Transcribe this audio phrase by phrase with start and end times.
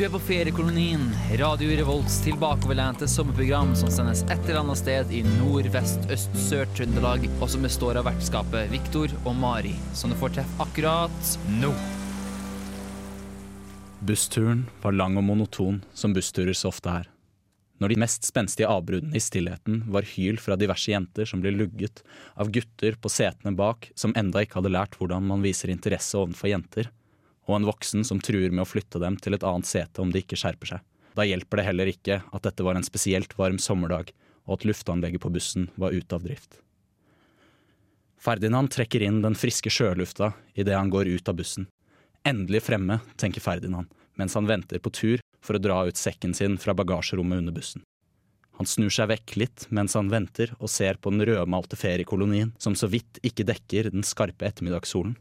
[0.00, 1.02] Du er på feriekolonien,
[1.36, 6.62] Radio Revolts tilbakeoverlente sommerprogram som sendes et eller annet sted i nord, vest, øst, sør
[6.72, 11.74] Trøndelag, og som består av vertskapet Viktor og Mari, som du får treffe akkurat nå.
[14.08, 17.10] Bussturen var lang og monoton, som bussturer så ofte er.
[17.84, 22.00] Når de mest spenstige avbruddene i stillheten var hyl fra diverse jenter som ble lugget
[22.40, 26.54] av gutter på setene bak som enda ikke hadde lært hvordan man viser interesse overfor
[26.54, 26.88] jenter,
[27.48, 30.22] og en voksen som truer med å flytte dem til et annet sete om de
[30.22, 30.86] ikke skjerper seg.
[31.16, 34.12] Da hjelper det heller ikke at dette var en spesielt varm sommerdag,
[34.46, 36.60] og at luftanlegget på bussen var ute av drift.
[38.20, 41.66] Ferdinand trekker inn den friske sjølufta idet han går ut av bussen.
[42.26, 43.88] Endelig fremme, tenker Ferdinand,
[44.20, 47.82] mens han venter på tur for å dra ut sekken sin fra bagasjerommet under bussen.
[48.60, 52.76] Han snur seg vekk litt mens han venter og ser på den rødmalte feriekolonien som
[52.76, 55.14] så vidt ikke dekker den skarpe ettermiddagssolen.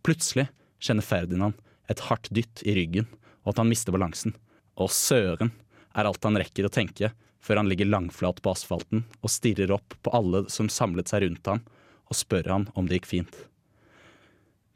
[0.00, 0.46] Plutselig
[0.82, 1.58] kjenner Ferdinand
[1.90, 3.06] et hardt dytt i ryggen,
[3.42, 4.34] og at han mister balansen.
[4.74, 5.52] Å søren,
[5.92, 7.12] er alt han rekker å tenke
[7.42, 11.50] før han ligger langflat på asfalten og stirrer opp på alle som samlet seg rundt
[11.50, 11.60] ham,
[12.08, 13.34] og spør han om det gikk fint.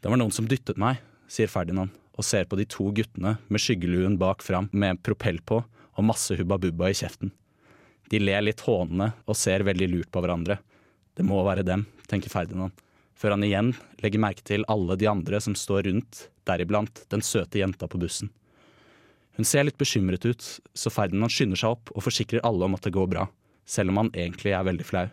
[0.01, 1.01] Det var noen som dyttet meg,
[1.31, 5.61] sier Ferdinand, og ser på de to guttene med skyggeluen bak fram med propell på
[5.97, 7.33] og masse hubba bubba i kjeften.
[8.13, 10.59] De ler litt hånende og ser veldig lurt på hverandre.
[11.17, 12.77] Det må være dem, tenker Ferdinand
[13.17, 13.73] før han igjen
[14.03, 18.31] legger merke til alle de andre som står rundt, deriblant den søte jenta på bussen.
[19.37, 22.87] Hun ser litt bekymret ut, så Ferdinand skynder seg opp og forsikrer alle om at
[22.87, 23.27] det går bra,
[23.69, 25.07] selv om han egentlig er veldig flau.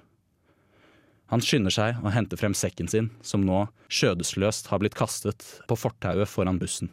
[1.31, 5.80] Han skynder seg og henter frem sekken sin, som nå skjødesløst har blitt kastet på
[5.80, 6.92] fortauet foran bussen.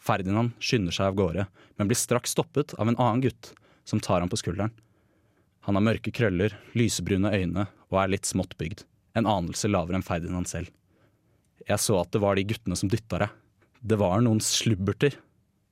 [0.00, 3.52] Ferdinand skynder seg av gårde, men blir straks stoppet av en annen gutt,
[3.84, 4.72] som tar ham på skulderen.
[5.66, 8.84] Han har mørke krøller, lysebrune øyne og er litt smått bygd
[9.16, 10.70] en anelse lavere enn Ferdinand selv.
[11.66, 13.32] Jeg så at det var de guttene som dytta deg.
[13.86, 15.16] Det var noen slubberter,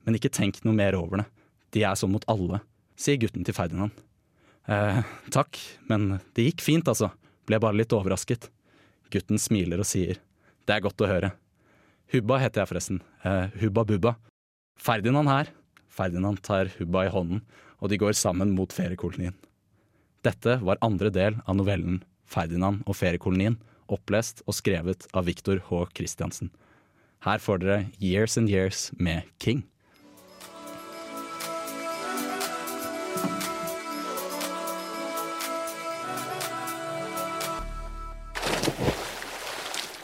[0.05, 1.29] men ikke tenk noe mer over det.
[1.75, 2.61] De er sånn mot alle,
[2.97, 3.95] sier gutten til Ferdinand.
[4.71, 5.01] Eh,
[5.35, 5.59] takk,
[5.91, 7.11] men det gikk fint, altså.
[7.45, 8.49] Ble bare litt overrasket.
[9.13, 10.21] Gutten smiler og sier.
[10.65, 11.35] Det er godt å høre.
[12.15, 13.03] Hubba heter jeg forresten.
[13.27, 14.15] Eh, hubba Bubba.
[14.81, 15.53] Ferdinand her.
[15.95, 17.45] Ferdinand tar Hubba i hånden,
[17.79, 19.37] og de går sammen mot feriekolonien.
[20.25, 23.59] Dette var andre del av novellen Ferdinand og feriekolonien,
[23.93, 25.85] opplest og skrevet av Viktor H.
[25.97, 26.51] Christiansen.
[27.25, 29.65] Her får dere Years and Years med King.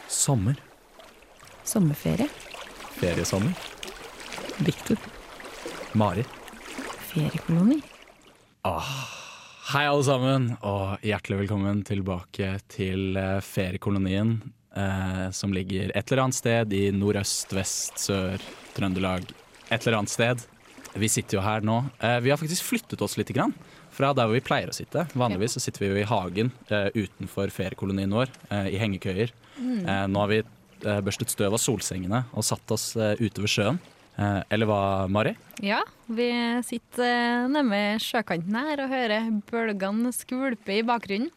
[0.07, 0.55] Sommer.
[1.65, 2.27] Sommerferie.
[2.97, 3.53] Feriesommer.
[4.61, 4.97] Viktor.
[5.93, 6.23] Mari.
[7.09, 7.81] Feriekoloni.
[8.63, 9.20] Ah.
[9.71, 14.33] Hei, alle sammen, og hjertelig velkommen tilbake til eh, feriekolonien.
[14.75, 18.43] Eh, som ligger et eller annet sted i nordøst, vest, sør,
[18.75, 19.29] Trøndelag.
[19.69, 20.43] Et eller annet sted.
[20.99, 21.77] Vi sitter jo her nå.
[22.03, 23.55] Eh, vi har faktisk flyttet oss litt grann,
[23.95, 25.05] fra der hvor vi pleier å sitte.
[25.15, 29.31] Vanligvis så sitter vi jo i hagen eh, utenfor feriekolonien vår, eh, i hengekøyer.
[29.55, 29.85] Mm.
[29.85, 30.43] Eh, nå har vi
[30.83, 33.79] børstet støv av solsengene og satt oss ute ved sjøen.
[34.19, 35.35] Eh, eller hva, Mari?
[35.63, 35.79] Ja,
[36.11, 36.29] vi
[36.67, 41.31] sitter nede ved sjøkanten her og hører bølgene skvulpe i bakgrunnen.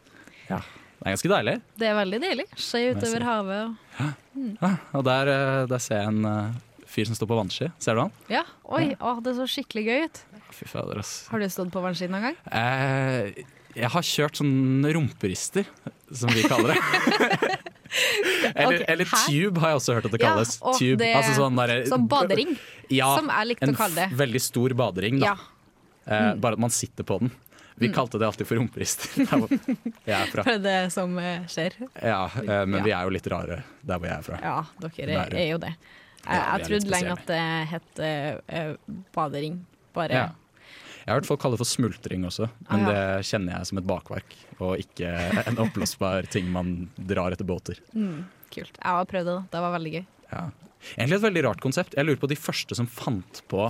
[0.48, 1.56] Ja, Det er ganske deilig.
[1.80, 2.46] Det er veldig deilig.
[2.56, 3.64] Se utover havet.
[3.64, 4.12] Og, ja.
[4.34, 4.52] Mm.
[4.60, 4.70] ja.
[4.92, 6.54] og der, eh, der, ser jeg en
[6.88, 7.68] fyr som står på vannski.
[7.82, 8.14] Ser du han?
[8.32, 8.44] Ja.
[8.64, 9.00] Oi, ja.
[9.02, 10.22] Å, det så skikkelig gøy ut.
[10.54, 11.26] Fy fader, ass.
[11.32, 12.40] Har du stått på vannski noen gang?
[12.54, 15.66] Eh, jeg har kjørt sånn rumperister,
[16.14, 17.62] som vi kaller det.
[18.54, 20.56] eller, okay, eller tube har jeg også hørt at det kalles.
[20.60, 22.54] Ja, tube, det, altså sånn, der, som badering,
[22.92, 24.10] ja, som jeg likte å kalle det.
[24.12, 25.32] En veldig stor badering, da.
[25.32, 25.50] Ja.
[26.04, 26.40] Eh, mm.
[26.44, 27.32] bare at man sitter på den.
[27.74, 27.94] Vi mm.
[27.96, 29.08] kalte det alltid for rumperister
[30.04, 30.44] jeg er fra.
[30.46, 31.74] For det som uh, skjer?
[31.98, 34.38] Ja, eh, men vi er jo litt rare der hvor jeg er fra.
[34.44, 35.72] Ja, dere er, er jo det.
[36.24, 37.40] Jeg, jeg trodde lenge at det
[37.72, 39.58] het uh, badering.
[39.94, 40.28] Bare.
[41.04, 42.92] Jeg har hørt folk kalle det for smultring også, men ah, ja.
[43.20, 44.36] det kjenner jeg som et bakverk.
[44.56, 45.10] Og ikke
[45.44, 47.80] en oppblåsbar ting man drar etter båter.
[47.92, 48.22] Mm,
[48.54, 48.78] kult.
[48.78, 49.40] Jeg har prøvd det.
[49.52, 50.06] Det var veldig gøy.
[50.30, 50.44] Ja.
[50.94, 51.96] Egentlig et veldig rart konsept.
[51.98, 53.68] Jeg lurer på de første som fant på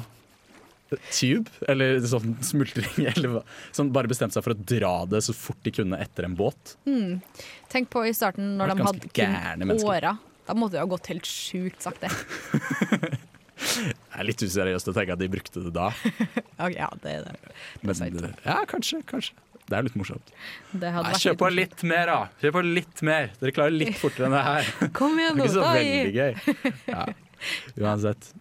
[1.11, 3.41] tube, eller sånn smultring, eller
[3.75, 6.77] som bare bestemte seg for å dra det så fort de kunne etter en båt.
[6.87, 7.19] Mm.
[7.73, 10.17] Tenk på i starten når de hadde kun åra.
[10.45, 12.11] Da måtte de ha gått helt sjukt sakte.
[13.55, 15.91] Det er litt useriøst å tenke at de brukte det da.
[16.75, 17.35] ja, det er det.
[17.83, 19.37] det er Men, ja, kanskje, kanskje.
[19.65, 20.33] Det er litt morsomt.
[20.77, 20.93] Nei,
[21.23, 22.19] kjør på litt mer, da!
[22.43, 23.31] Kjør på litt mer!
[23.41, 24.73] Dere klarer litt fortere enn det her.
[24.99, 26.75] Kom igjen Det er ikke så veldig gøy.
[26.91, 27.05] Ja,
[27.87, 28.35] uansett.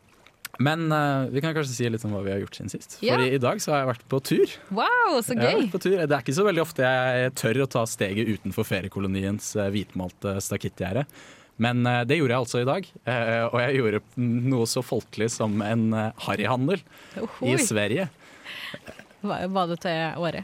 [0.61, 2.97] Men uh, vi kan kanskje si litt om hva vi har gjort siden sist.
[3.01, 3.15] Ja.
[3.15, 4.57] Fordi i dag så har jeg vært på tur.
[4.75, 8.67] Wow, så gøy Det er ikke så veldig ofte jeg tør å ta steget utenfor
[8.67, 11.07] feriekoloniens uh, hvitmalte stakittgjerde.
[11.61, 12.89] Men uh, det gjorde jeg altså i dag.
[13.05, 14.03] Uh, og jeg gjorde
[14.53, 15.85] noe så folkelig som en
[16.25, 16.81] harryhandel
[17.45, 18.09] i Sverige.
[19.23, 20.43] Var, det til Åre?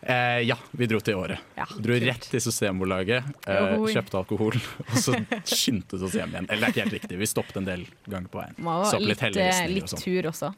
[0.00, 1.40] Eh, ja, vi dro til Året.
[1.58, 6.46] Ja, dro rett til Systembolaget, eh, kjøpte alkohol, og så skyndte oss hjem igjen.
[6.46, 8.54] Eller det er ikke helt riktig, vi stoppet en del ganger på veien.
[8.62, 10.04] Må ha litt, litt, litt sånn.
[10.04, 10.52] tur også.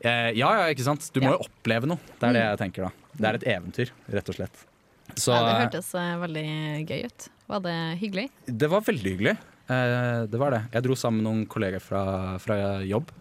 [0.00, 1.06] Eh, ja, ja, ikke sant.
[1.14, 2.02] Du må jo oppleve noe.
[2.18, 2.48] Det er det mm.
[2.48, 2.90] jeg tenker da.
[3.14, 4.66] Det er et eventyr, rett og slett.
[5.14, 5.92] Så, ja, det hørtes
[6.24, 6.48] veldig
[6.88, 7.28] gøy ut.
[7.46, 8.28] Var det hyggelig?
[8.46, 9.36] Det var veldig hyggelig.
[9.68, 10.62] Uh, det var det.
[10.72, 12.02] Jeg dro sammen med noen kolleger fra,
[12.42, 13.12] fra jobb.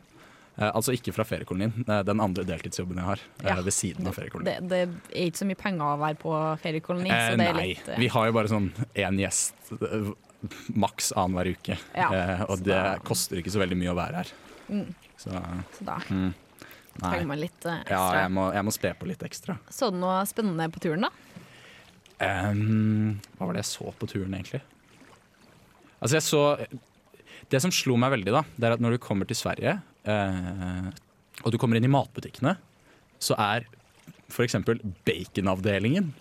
[0.54, 3.24] Uh, altså ikke fra feriekolonien, den andre deltidsjobben jeg har.
[3.44, 3.56] Ja.
[3.64, 4.68] ved siden av feriekolonien.
[4.70, 7.12] Det, det, er ikke så mye penger å være på feriekoloni.
[7.12, 9.74] Eh, det er nei, litt, vi har jo bare sånn én gjest
[10.76, 11.80] maks annenhver uke.
[11.96, 12.96] Ja, og det da.
[13.04, 14.34] koster ikke så veldig mye å være her.
[14.70, 14.88] Mm.
[15.20, 16.32] Så, så, da mm,
[17.00, 17.92] trenger man litt ekstra.
[17.92, 19.56] Ja, jeg må, jeg må spe på litt ekstra.
[19.72, 21.33] Så du noe spennende på turen, da?
[22.24, 24.62] Um, hva var det jeg så på turen, egentlig?
[26.04, 26.44] Altså, jeg så
[27.52, 29.78] Det som slo meg veldig, da, det er at når du kommer til Sverige,
[30.08, 30.90] uh,
[31.44, 32.56] og du kommer inn i matbutikkene,
[33.22, 33.68] så er
[34.32, 34.58] f.eks.
[35.06, 36.14] baconavdelingen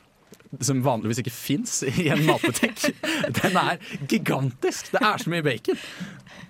[0.60, 2.90] som vanligvis ikke fins i en matbutikk.
[3.40, 4.90] Den er gigantisk!
[4.92, 5.78] Det er så mye bacon.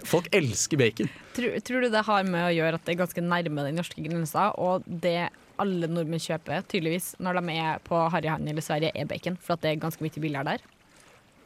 [0.08, 1.10] Folk elsker bacon.
[1.36, 4.02] Tror, tror, du det har med å gjøre at det er ganske nærme den norske
[4.02, 5.30] grensa, og det
[5.62, 9.36] alle nordmenn kjøper tydeligvis når de er på harryhandel i Sverige, er bacon.
[9.40, 10.70] For at det er ganske mye billigere der.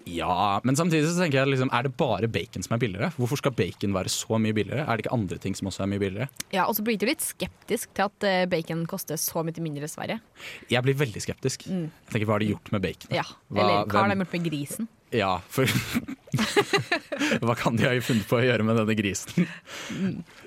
[0.07, 3.09] Ja, men samtidig så tenker jeg liksom, er det bare bacon som er billigere?
[3.19, 4.85] Hvorfor skal bacon være så mye billigere?
[4.85, 6.29] Er det ikke andre ting som også er mye billigere?
[6.55, 9.89] Ja, og så blir du litt skeptisk til at eh, bacon koster så mye mindre
[9.89, 10.21] i Sverige.
[10.71, 11.67] Jeg blir veldig skeptisk.
[11.67, 11.89] Mm.
[11.91, 13.17] Jeg tenker, Hva har de gjort med bacon?
[13.19, 14.89] Ja, hva, Eller hva har de gjort med grisen?
[15.15, 15.71] Ja, for
[17.47, 19.47] Hva kan de ha funnet på å gjøre med denne grisen?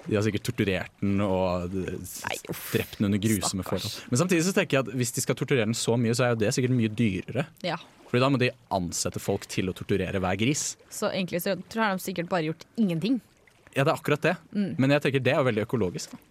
[0.06, 3.95] De har sikkert torturert den og drept den under grusomme forhold.
[4.11, 6.35] Men samtidig så tenker jeg at hvis de skal torturere den så mye, så er
[6.35, 7.47] jo det sikkert mye dyrere.
[7.65, 7.79] Ja.
[8.09, 10.73] Fordi da må de ansette folk til å torturere hver gris.
[10.94, 13.19] Så egentlig så tror jeg de sikkert bare gjort ingenting.
[13.75, 14.35] Ja, det er akkurat det.
[14.51, 14.71] Mm.
[14.81, 16.15] Men jeg tenker det er veldig økologisk.
[16.15, 16.25] da.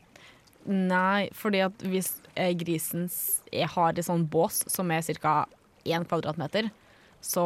[0.68, 2.10] Nei, fordi at hvis
[2.60, 3.06] grisen
[3.74, 5.46] har en sånn bås som er ca.
[5.88, 6.68] 1 kvadratmeter,
[7.24, 7.44] så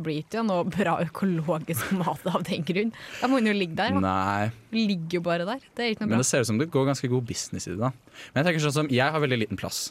[0.00, 2.92] blir det jo noe bra økologisk mat av den grunn.
[3.20, 3.96] Da må den jo ligge der.
[4.00, 4.50] Nei.
[4.74, 5.64] Ligger jo bare der.
[5.74, 6.14] Det er ikke noe bra.
[6.16, 7.80] Men det ser ut som det går ganske god business i det.
[7.82, 7.92] da.
[8.30, 9.90] Men jeg tenker sånn som, jeg har veldig liten plass.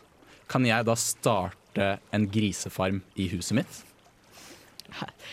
[0.49, 3.83] Kan jeg da starte en grisefarm i huset mitt.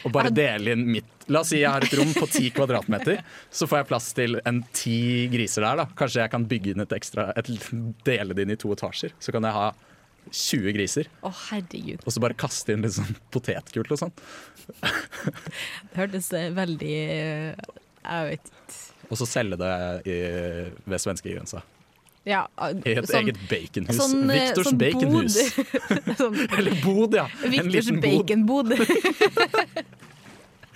[0.04, 3.18] Og bare dele inn mitt La oss si jeg har et rom på ti kvadratmeter.
[3.50, 5.80] Så får jeg plass til en ti griser der.
[5.80, 7.50] da Kanskje jeg kan bygge inn et ekstra et,
[8.06, 9.16] Dele det inn i to etasjer.
[9.18, 9.72] Så kan jeg ha
[10.30, 11.08] 20 griser.
[11.22, 14.12] Å herregud Og så bare kaste inn litt sånn potetgull og sånn.
[14.82, 18.82] det hørtes veldig eh, Jeg vet ikke.
[19.06, 19.72] Og så selge det
[20.10, 20.16] i,
[20.90, 21.62] ved svenskegrensa.
[22.26, 24.00] Ja, I et sånn, eget baconhus.
[24.00, 25.36] Sånn, eh, Viktors sånn baconhus.
[26.18, 27.28] sånn, Eller bod, ja.
[27.46, 28.74] Viktors baconbod.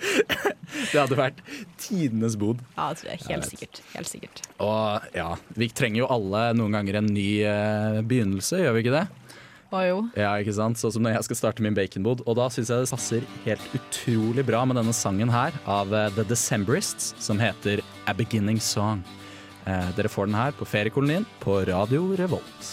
[0.91, 1.41] det hadde vært
[1.81, 2.61] tidenes bod.
[2.75, 3.23] Ja, det tror jeg.
[3.27, 3.81] Helt jeg sikkert.
[3.95, 4.43] Helt sikkert.
[4.63, 8.95] Og ja, vi trenger jo alle noen ganger en ny uh, begynnelse, gjør vi ikke
[8.95, 9.05] det?
[9.71, 10.01] Jo.
[10.19, 10.79] Ja, ikke sant?
[10.81, 12.25] Sånn som når jeg skal starte min baconbod.
[12.27, 16.09] Og da syns jeg det passer helt utrolig bra med denne sangen her av uh,
[16.17, 19.05] The Decemberists, som heter A Beginning Song.
[19.65, 22.69] Eh, dere får den her på feriekolonien på Radio Revolt.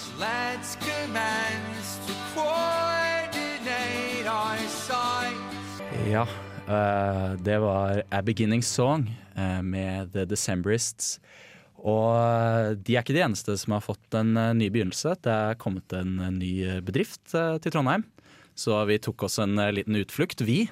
[6.09, 6.25] Ja,
[6.65, 9.05] eh, det var A Beginning Song
[9.37, 11.21] eh, med The Decemberists.
[11.78, 15.14] Og de er ikke de eneste som har fått en uh, ny begynnelse.
[15.23, 16.52] Det er kommet en ny
[16.85, 18.06] bedrift til Trondheim.
[18.58, 20.64] Så vi tok oss en liten utflukt, vi.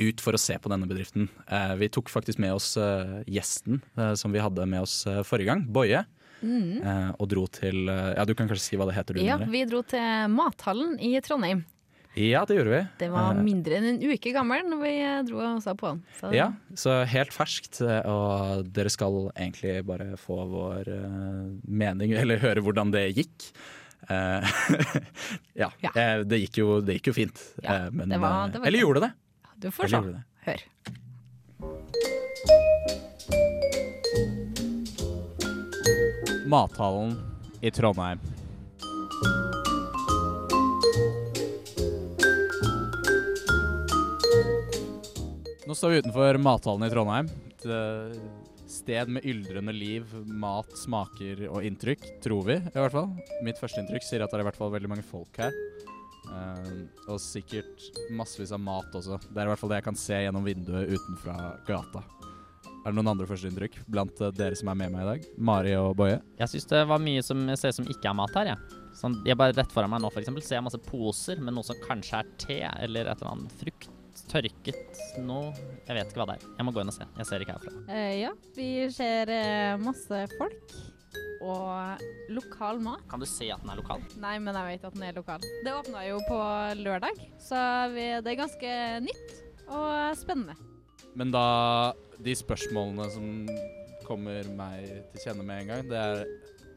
[0.00, 1.28] Ut for å se på denne bedriften.
[1.44, 5.52] Eh, vi tok faktisk med oss eh, gjesten eh, som vi hadde med oss forrige
[5.52, 6.06] gang, Boje.
[6.40, 6.80] Mm.
[7.20, 9.18] og dro til Ja, du kan kanskje si hva det heter?
[9.18, 11.66] Du, ja, vi dro til Mathallen i Trondheim.
[12.18, 12.80] Ja, det gjorde vi.
[12.98, 14.94] Det var mindre enn en uke gammel når vi
[15.28, 16.00] dro og sa på den.
[16.18, 16.32] Så.
[16.34, 17.78] Ja, så helt ferskt.
[17.86, 20.90] Og dere skal egentlig bare få vår
[21.70, 23.52] mening, eller høre hvordan det gikk.
[25.60, 25.92] ja, ja.
[26.24, 27.42] Det, gikk jo, det, gikk jo, fint.
[27.62, 29.12] Ja, men, det var, det var eller gjorde det?
[29.60, 30.02] Du får se.
[30.48, 30.66] Hør.
[36.50, 37.14] Mathallen
[37.62, 38.18] i Trondheim.
[45.70, 47.28] Nå står vi utenfor Mathallen i Trondheim.
[47.46, 48.14] Et eh,
[48.66, 53.12] sted med yldrende liv, mat, smaker og inntrykk, tror vi i hvert fall.
[53.46, 55.54] Mitt første inntrykk sier at det er i hvert fall veldig mange folk her.
[56.26, 57.86] Uh, og sikkert
[58.18, 59.20] massevis av mat også.
[59.28, 61.36] Det er i hvert fall det jeg kan se gjennom vinduet utenfra
[61.70, 62.02] gata.
[62.66, 65.30] Er det noen andre førsteinntrykk blant uh, dere som er med meg i dag?
[65.38, 66.18] Mari og Boje?
[66.42, 68.82] Jeg syns det var mye som ser som ikke er mat her, jeg.
[69.04, 71.78] Sånn, jeg bare rett foran meg nå eksempel, ser jeg masse poser med noe som
[71.86, 73.92] kanskje er te eller et eller annet frukt.
[74.30, 75.50] Tørket noe.
[75.86, 76.46] Jeg vet ikke hva det er.
[76.58, 77.06] Jeg må gå inn og se.
[77.18, 77.74] Jeg ser ikke herfra.
[77.90, 80.74] Eh, ja, vi ser eh, masse folk
[81.40, 82.02] og
[82.36, 83.04] lokal mat.
[83.10, 84.02] Kan du se at den er lokal?
[84.20, 85.46] Nei, men jeg vet at den er lokal.
[85.64, 86.40] Det åpna jo på
[86.82, 87.62] lørdag, så
[87.94, 88.74] vi, det er ganske
[89.08, 90.58] nytt og spennende.
[91.18, 91.46] Men da
[92.22, 93.26] De spørsmålene som
[94.04, 94.84] kommer meg
[95.14, 96.24] til kjenne med en gang, det er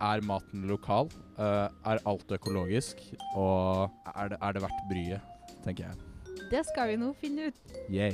[0.03, 1.11] er maten lokal?
[1.37, 2.99] Eh, er alt økologisk?
[3.39, 5.29] Og er det, er det verdt bryet,
[5.63, 6.12] tenker jeg.
[6.53, 7.77] Det skal vi nå finne ut.
[7.89, 8.13] Yay.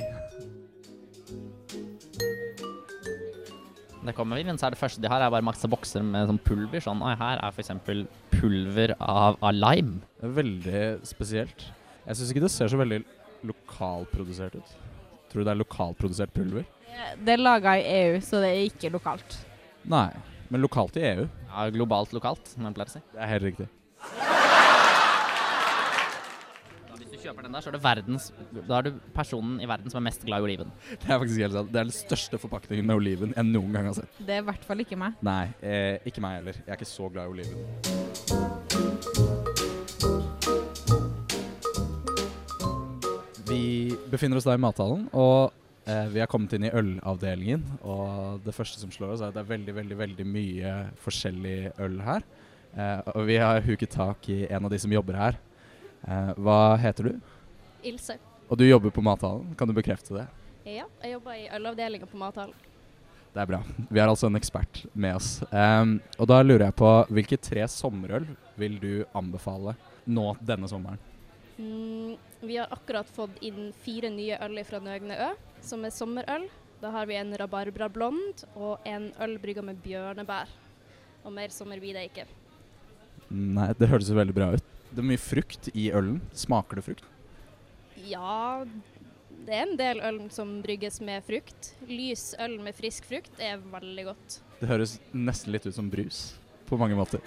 [3.99, 6.39] Det kommer inn, så er det første de har, er bare masse bokser med sånn
[6.45, 6.79] pulver.
[6.81, 7.73] Sånn, oi, her er f.eks.
[8.31, 9.99] pulver av, av lime.
[10.21, 11.65] Det er veldig spesielt.
[12.05, 13.01] Jeg syns ikke det ser så veldig
[13.49, 14.71] lokalprodusert ut.
[15.29, 16.63] Tror du det er lokalprodusert pulver?
[17.19, 19.35] Det er laga i EU, så det er ikke lokalt.
[19.91, 20.07] Nei,
[20.47, 21.27] men lokalt i EU.
[21.51, 23.03] Ja, globalt lokalt, som man pleier å si.
[23.11, 23.69] Det er helt riktig.
[26.95, 29.91] Hvis du kjøper den der, så er det verdens Da er du personen i verden
[29.91, 30.71] som er mest glad i oliven.
[30.89, 31.71] Det er faktisk helt sant.
[31.73, 34.17] Det er den største forpakningen med oliven jeg noen gang har sett.
[34.17, 35.19] Det er i hvert fall ikke meg.
[35.25, 36.59] Nei, eh, ikke meg heller.
[36.63, 37.57] Jeg er ikke så glad i oliven.
[43.49, 43.63] Vi
[44.09, 45.53] befinner oss da i mathallen, og
[45.89, 47.65] eh, vi har kommet inn i ølavdelingen.
[47.81, 51.59] Og det første som slår oss, er at det er veldig, veldig, veldig mye forskjellig
[51.85, 52.25] øl her.
[52.73, 55.39] Eh, og vi har huket tak i en av de som jobber her.
[56.07, 57.35] Eh, hva heter du?
[57.83, 58.17] Ilse.
[58.49, 59.53] Og du jobber på mathallen.
[59.57, 60.25] Kan du bekrefte det?
[60.69, 62.55] Ja, jeg jobber i ølavdelinga på mathallen.
[63.29, 63.59] Det er bra.
[63.89, 65.43] Vi har altså en ekspert med oss.
[65.51, 68.25] Um, og da lurer jeg på, hvilke tre sommerøl
[68.57, 69.75] vil du anbefale
[70.09, 70.97] nå denne sommeren?
[71.59, 75.29] Mm, vi har akkurat fått inn fire nye øl fra Nøgne Ø,
[75.61, 76.47] som er sommerøl.
[76.81, 80.49] Da har vi en rabarbra blond og en øl brygga med bjørnebær.
[81.27, 82.25] Og mer sommer blir det ikke.
[83.29, 84.75] Nei, det høres jo veldig bra ut.
[84.89, 86.19] Det er mye frukt i ølen.
[86.33, 87.09] Smaker det frukt?
[88.09, 88.63] Ja,
[89.45, 91.73] det er en del øl som brygges med frukt.
[91.89, 94.39] Lys øl med frisk frukt er veldig godt.
[94.59, 96.33] Det høres nesten litt ut som brus,
[96.69, 97.23] på mange måter.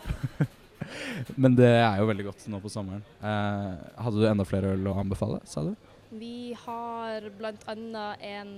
[1.43, 3.05] Men det er jo veldig godt nå på sommeren.
[3.23, 3.71] Eh,
[4.05, 5.73] hadde du enda flere øl å anbefale, sa du?
[6.13, 8.07] Vi har bl.a.
[8.21, 8.51] en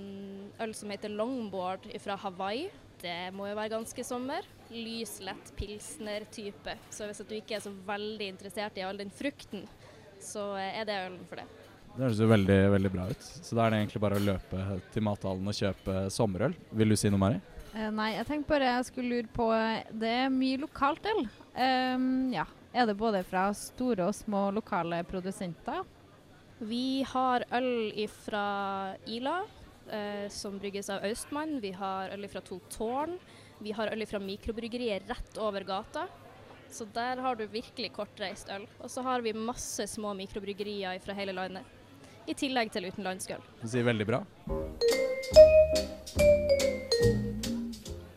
[0.59, 2.67] øl som heter Longboard fra Hawaii.
[3.05, 4.45] Det må jo være ganske sommer.
[4.73, 6.73] Lys, lett pilsner-type.
[6.89, 9.67] Så hvis at du ikke er så veldig interessert i all den frukten,
[10.23, 11.45] så er det ølen for det.
[11.95, 13.21] Det høres jo veldig, veldig bra ut.
[13.23, 16.55] Så da er det egentlig bare å løpe til mathallen og kjøpe sommerøl.
[16.75, 17.37] Vil du si noe, Mari?
[17.75, 19.47] Eh, nei, jeg tenkte bare jeg skulle lure på
[20.01, 21.25] Det er mye lokalt øl.
[21.55, 22.47] Um, ja.
[22.75, 25.85] Er det både fra store og små lokale produsenter?
[26.59, 27.93] Vi har øl
[28.25, 28.47] fra
[29.07, 29.37] Ila,
[29.91, 31.59] eh, som brygges av Austmann.
[31.61, 33.17] Vi har øl fra To Tårn.
[33.59, 36.07] Vi har øl fra mikrobryggeriet rett over gata.
[36.71, 38.65] Så der har du virkelig kortreist øl.
[38.81, 41.63] Og så har vi masse små mikrobryggerier fra hele landet.
[42.27, 43.43] I tillegg til utenlandsk øl.
[43.61, 44.23] Du sier veldig bra.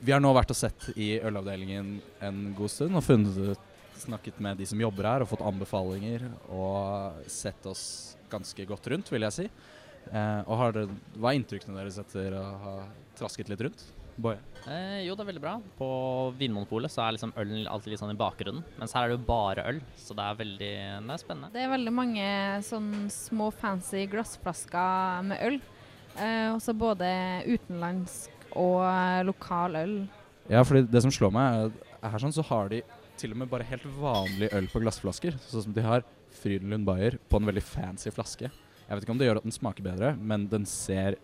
[0.00, 3.66] Vi har nå vært og sett i ølavdelingen en god stund og funnet
[3.98, 6.22] Snakket med de som jobber her og fått anbefalinger
[6.54, 9.46] og sett oss ganske godt rundt, vil jeg si.
[10.12, 12.74] Eh, og har dere, Hva er inntrykkene deres etter å ha
[13.18, 13.86] trasket litt rundt?
[14.18, 14.38] Boje?
[14.66, 15.54] Eh, jo, det er veldig bra.
[15.78, 15.88] På
[16.38, 18.64] Vinmonopolet så er liksom ølen alltid litt sånn i bakgrunnen.
[18.80, 20.70] Mens her er det jo bare øl, så det er veldig
[21.06, 21.52] det er spennende.
[21.54, 22.28] Det er veldig mange
[22.66, 25.60] sånn små fancy glassflasker med øl.
[26.18, 27.08] Eh, også både
[27.46, 29.98] utenlandsk og eh, lokal øl.
[30.50, 32.82] Ja, fordi det som slår meg, er at her sånn så har de
[33.18, 35.38] til og med bare helt vanlig øl på glassflasker.
[35.46, 36.06] Sånn som de har
[36.38, 38.50] Frydenlund Bayer på en veldig fancy flaske.
[38.88, 41.18] Jeg vet ikke om det gjør at den smaker bedre, men den ser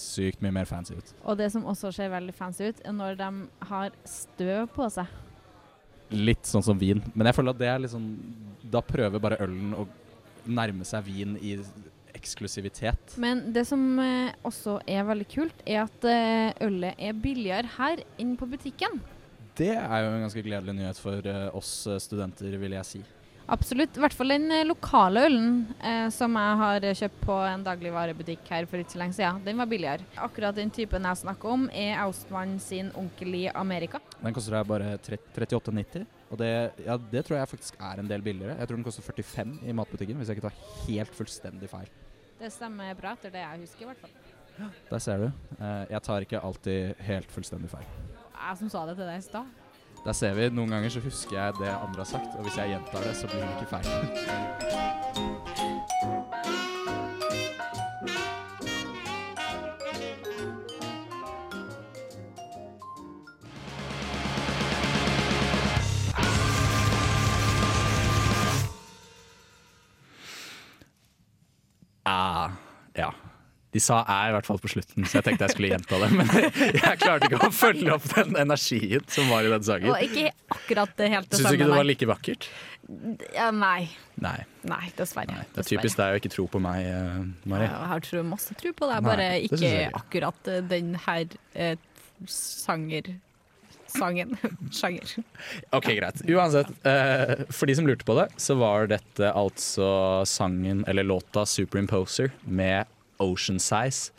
[0.00, 1.10] sykt mye mer fancy ut.
[1.28, 3.28] Og det som også ser veldig fancy ut, er når de
[3.68, 5.10] har støv på seg.
[6.16, 7.02] Litt sånn som vin.
[7.12, 8.06] Men jeg føler at det er liksom
[8.72, 9.84] Da prøver bare ølen å
[10.50, 11.52] nærme seg vin i
[12.16, 13.14] eksklusivitet.
[13.20, 18.02] Men det som eh, også er veldig kult, er at eh, ølet er billigere her
[18.20, 18.98] enn på butikken.
[19.60, 23.02] Det er jo en ganske gledelig nyhet for eh, oss eh, studenter, vil jeg si.
[23.50, 23.96] Absolutt.
[23.98, 25.48] I hvert fall den eh, lokale ølen
[25.82, 29.40] eh, som jeg har kjøpt på en dagligvarebutikk her for ikke så lenge siden.
[29.46, 30.06] Den var billigere.
[30.22, 33.98] Akkurat den typen jeg snakker om, er Austmann sin onkel i Amerika.
[34.20, 36.06] Den koster deg bare 38,90.
[36.30, 36.50] Og det,
[36.86, 38.54] ja, det tror jeg faktisk er en del billigere.
[38.60, 41.90] Jeg tror den koster 45 i matbutikken, hvis jeg ikke tar helt fullstendig feil.
[42.40, 44.14] Det stemmer bra etter det jeg husker, i hvert fall.
[44.90, 45.26] Der ser du.
[45.58, 47.90] Eh, jeg tar ikke alltid helt fullstendig feil.
[48.30, 49.59] Jeg som sa det til deg i stad.
[50.04, 50.48] Der ser vi.
[50.48, 53.28] Noen ganger så husker jeg det andre har sagt, og hvis jeg gjentar det, så
[53.28, 55.39] blir det ikke feil.
[73.70, 76.08] De sa æ i hvert fall på slutten, så jeg tenkte jeg skulle gjenta det.
[76.18, 76.30] Men
[76.80, 80.00] jeg klarte ikke å følge opp den energien som var i den Og sangen.
[80.08, 82.48] ikke akkurat det helt det Syns du ikke det var like vakkert?
[83.36, 83.86] Ja, nei.
[84.18, 84.36] Nei.
[84.66, 85.30] Nei, dessverre.
[85.30, 85.46] nei.
[85.54, 86.90] Det er typisk deg å ikke tro på meg,
[87.46, 87.68] Mari.
[87.68, 91.76] Ja, Jeg har masse tro på deg, bare det ikke akkurat eh, den her eh,
[92.26, 93.14] sanger...
[93.90, 94.36] Sangen.
[94.74, 95.16] Sjanger.
[95.74, 96.20] Ok, greit.
[96.30, 101.42] Uansett, eh, for de som lurte på det, så var dette altså sangen, eller låta
[101.42, 102.86] 'Superimposer' med
[103.20, 104.10] Ocean Size.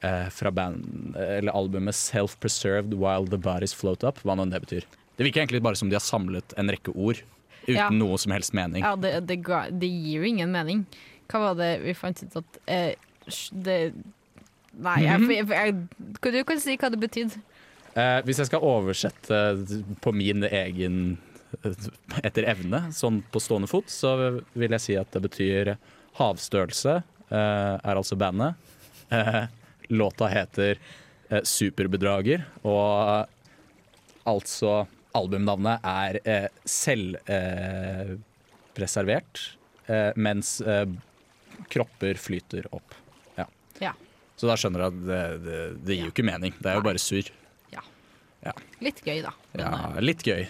[0.00, 4.62] Eh, fra band, eller albumet 'Self Preserved While The Bodies Float Up', hva nå det
[4.64, 4.84] betyr.
[5.16, 7.20] Det virker egentlig bare som de har samlet en rekke ord
[7.66, 7.90] uten Ja.
[7.90, 8.80] noe som helst mening.
[8.82, 10.86] Ja, det, det, ga, det gir jo ingen mening.
[11.28, 12.94] Hva var det vi fant ut at eh,
[13.52, 13.92] det
[14.80, 15.74] Nei, jeg, jeg, jeg,
[16.22, 17.40] kan du kan si hva det betydde?
[17.98, 19.40] Eh, hvis jeg skal oversette
[20.00, 21.18] på min egen
[22.22, 24.14] etter evne, sånn på stående fot, så
[24.54, 25.74] vil jeg si at det betyr
[26.16, 28.54] havstørrelse, eh, er altså bandet.
[29.10, 29.44] Eh,
[29.90, 30.78] låta heter
[31.28, 33.26] eh, Superbedrager, og
[34.30, 34.86] altså
[35.18, 38.18] albumnavnet er eh, selvpreservert, eh,
[38.76, 39.42] preservert,
[39.90, 40.86] eh, mens eh,
[41.72, 42.94] kropper flyter opp.
[43.36, 43.46] Ja.
[43.82, 43.92] Ja.
[44.38, 46.54] Så da skjønner du at det, det, det gir jo ikke mening.
[46.56, 46.90] Det er jo Nei.
[46.92, 47.34] bare surr.
[48.80, 49.34] Litt gøy, da.
[49.52, 50.46] Men, Ja, eh, litt gøy.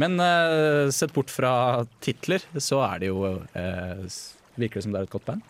[0.00, 4.06] Men uh, sett bort fra titler, så er det jo uh,
[4.56, 5.44] Virker det som det er et godt band?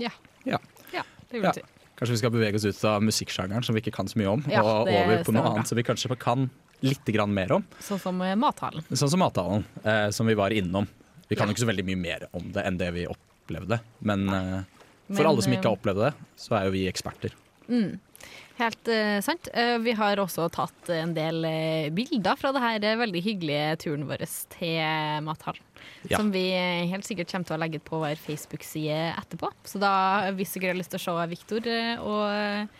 [0.00, 0.10] Ja.
[0.48, 0.58] Ja.
[0.94, 1.52] ja, det vil Ja.
[1.52, 1.62] si.
[2.00, 4.44] Kanskje vi skal bevege oss ut av musikksjangeren, som vi ikke kan så mye om,
[4.48, 6.48] Ja, og over på noe annet som vi kanskje kan
[6.80, 7.64] litt mer om.
[7.78, 8.82] Sånn som eh, mathallen.
[8.88, 10.86] Sånn som mathallen, eh, som vi var innom.
[11.28, 11.52] Vi kan Ja.
[11.52, 13.80] jo ikke så veldig mye mer om det enn det vi opplevde.
[14.00, 14.62] Men eh,
[15.08, 17.32] for Men, alle som ikke har eh, opplevd det, så er jo vi eksperter.
[17.68, 18.00] Mm.
[18.60, 19.48] Helt uh, sant.
[19.54, 24.06] Uh, vi har også tatt en del uh, bilder fra det her veldig hyggelige turen
[24.08, 25.64] vår til mathallen.
[26.08, 26.18] Ja.
[26.18, 29.48] Som vi helt sikkert kommer til å legge ut på vår Facebook-side etterpå.
[29.68, 29.92] Så da,
[30.36, 31.70] hvis dere har lyst til å se Viktor
[32.04, 32.78] og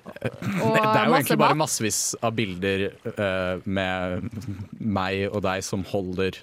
[0.00, 2.86] og Det, er jo egentlig bare massevis av bilder
[3.68, 4.30] med
[4.80, 6.38] meg og deg som holder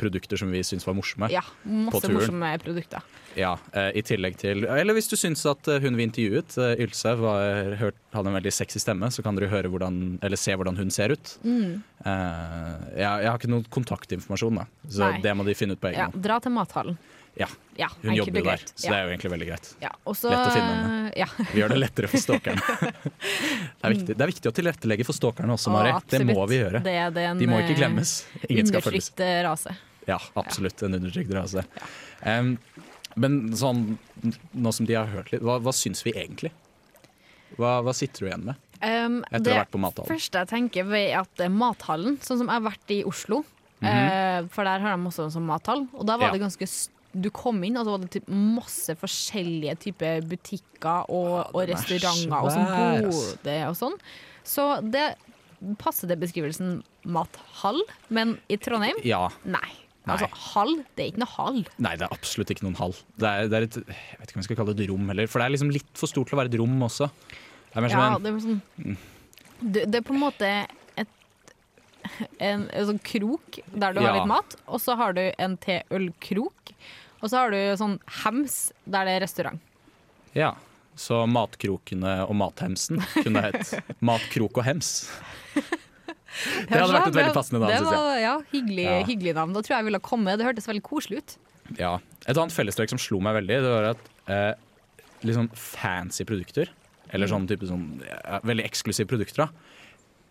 [0.00, 1.28] produkter som vi syns var morsomme.
[1.32, 3.04] Ja, masse morsomme produkter.
[3.38, 6.80] Ja, eh, I tillegg til Eller hvis du syns at eh, hun vi intervjuet, eh,
[6.84, 10.56] Ylse, var, hørt, hadde en veldig sexy stemme, så kan dere høre hvordan, eller se
[10.58, 11.36] hvordan hun ser ut.
[11.46, 11.78] Mm.
[12.02, 15.22] Jeg, jeg har ikke noen kontaktinformasjon, da, så Nei.
[15.22, 16.98] det må de finne ut på egen Ja, dra til mathallen.
[17.38, 17.46] Ja,
[17.78, 19.66] Ja, Hun jobber jo der, så så det er jo egentlig veldig greit.
[19.84, 19.90] ja.
[20.10, 21.12] også, lett å finne henne.
[21.20, 21.28] Ja.
[21.52, 22.78] Vi gjør det lettere for stalkerne.
[23.84, 25.92] det, det er viktig å tilrettelegge for stalkerne også, Mari.
[25.94, 26.82] Å, Det må vi gjøre.
[26.82, 28.16] Det den, De må ikke glemmes.
[28.48, 29.12] Ingen skal følges.
[29.46, 29.76] Rase.
[30.08, 30.82] Ja, absolutt.
[30.82, 31.62] En undertrykt rase.
[32.26, 32.56] Em,
[33.20, 33.98] men sånn,
[34.54, 36.52] nå som de har hørt litt, hva, hva syns vi egentlig?
[37.58, 40.06] Hva, hva sitter du igjen med Um, etter å ha vært på mathallen?
[40.06, 43.40] Det første jeg tenker er at eh, mathallen, sånn som jeg har vært i Oslo,
[43.82, 46.30] eh, for der har de også en sånn mathall, og da var.
[46.30, 46.36] Ja.
[46.36, 46.68] det ganske
[47.18, 51.72] du kom inn, og så var det typ masse forskjellige typer butikker og, og er
[51.72, 53.96] restauranter og sånn svær, bode og sånn.
[54.46, 55.06] Så det
[55.82, 56.78] passer det beskrivelsen
[57.08, 57.80] mathall,
[58.14, 59.24] men i Trondheim, Ja.
[59.42, 59.72] nei.
[60.14, 61.60] Altså hall, det er ikke noe hall.
[61.84, 62.94] Nei, det er absolutt ikke noen hall.
[63.18, 65.12] Det er, det er et, jeg vet ikke om jeg skal kalle det et rom
[65.12, 67.10] heller, for det er liksom litt for stort til å være et rom også.
[67.68, 68.60] Det er Ja, en, det, er sånn,
[69.60, 70.52] det, det er på en måte
[70.98, 71.52] et,
[72.38, 76.72] en, en sånn krok der du har litt mat, og så har du en te-ølkrok.
[77.18, 79.60] Og så har du sånn hems der det er restaurant.
[80.38, 80.54] ja.
[80.98, 83.68] Så Matkrokene og Mathemsen kunne hett
[84.08, 84.88] Matkrok og Hems.
[86.68, 88.22] Det hadde vært et veldig passende navn, syns jeg.
[88.22, 88.96] ja, hyggelig, Ja.
[89.08, 89.52] hyggelig navn.
[89.56, 90.34] Da tror jeg jeg ville komme.
[90.38, 91.36] Det hørtes veldig koselig ut.
[91.78, 91.94] Ja.
[92.26, 96.68] Et annet fellestrekk som slo meg veldig, det var at eh, sånn fancy produkter,
[97.12, 99.48] eller sånn type sånn ja, veldig eksklusive produkter, da.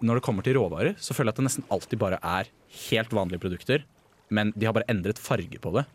[0.06, 2.50] Når det kommer til råvarer, så føler jeg at det nesten alltid bare er
[2.92, 3.84] helt vanlige produkter,
[4.30, 5.86] men de har bare endret farge på det.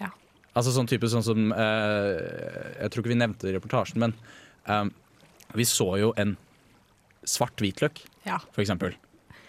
[0.00, 0.10] Ja.
[0.58, 4.14] Altså sånn type sånn som eh, Jeg tror ikke vi nevnte det i reportasjen, men
[4.66, 4.88] eh,
[5.54, 6.36] vi så jo en
[7.28, 8.38] svart hvitløk, Ja.
[8.56, 8.96] eksempel.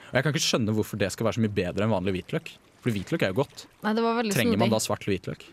[0.09, 2.51] Og jeg kan ikke skjønne hvorfor det skal være så mye bedre enn vanlig hvitløk.
[2.83, 3.65] For hvitløk er jo godt.
[3.83, 5.43] Nei, det var Trenger man da svart hvitløk?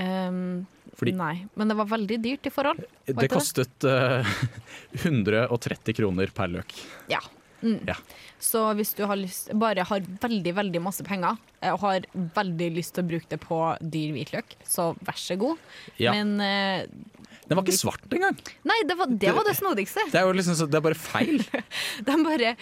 [0.00, 0.66] Um,
[0.96, 2.82] Fordi- Nei, men det var veldig dyrt i forhold.
[3.06, 3.30] Det det?
[3.30, 4.24] kostet uh,
[5.04, 6.74] 130 kroner per løk.
[7.12, 7.20] Ja.
[7.62, 7.78] Mm.
[7.86, 7.94] Ja.
[8.42, 12.72] Så hvis du har lyst, bare har veldig veldig masse penger eh, og har veldig
[12.74, 15.60] lyst til å bruke det på dyr hvitløk, så vær så god.
[16.02, 16.10] Ja.
[16.16, 16.88] Men eh,
[17.52, 18.38] Den var ikke svart engang!
[18.68, 20.06] nei, det var det, var det snodigste.
[20.12, 21.42] Det er jo liksom så, det er bare feil.
[22.08, 22.54] De bare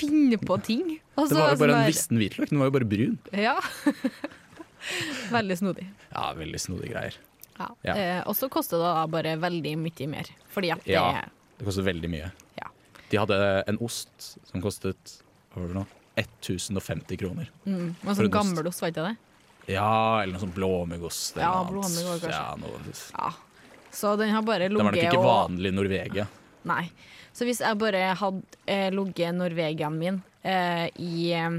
[0.00, 0.96] finner på ting.
[1.18, 2.52] Også, Det var jo bare en visten vissen hvitløk.
[2.52, 3.18] Den var jo bare brun.
[3.36, 3.56] Ja.
[5.36, 5.86] veldig snodig.
[6.14, 7.20] Ja, veldig snodige greier.
[7.58, 7.68] Ja.
[7.84, 7.94] Ja.
[7.94, 10.32] Eh, og så koster det da bare veldig mye mer.
[10.54, 11.24] Fordi at det Ja.
[11.58, 12.32] Det kostet veldig mye.
[12.56, 12.68] Ja.
[13.10, 15.18] De hadde en ost som kostet
[15.52, 15.86] hva var det nå?
[16.18, 17.50] 1050 kroner.
[17.64, 18.34] mm, sånn gammel ost.
[18.34, 19.16] gammelost, var ikke det?
[19.68, 21.36] Ja, eller noe sånn blåmuggost.
[21.36, 22.32] Ja, blåmuggost, kanskje.
[22.32, 22.78] Ja, noe,
[23.12, 23.32] Ja.
[23.94, 26.26] Så den har bare Den var nok ikke vanlig i Norvegia.
[26.68, 26.84] Nei.
[27.32, 31.58] Så hvis jeg bare hadde eh, ligget Norvegiaen min eh, i eh,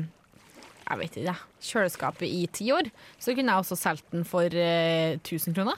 [0.90, 1.36] jeg vet ikke,
[1.70, 2.90] kjøleskapet i ti år,
[3.22, 5.78] så kunne jeg også solgt den for eh, 1000 kroner.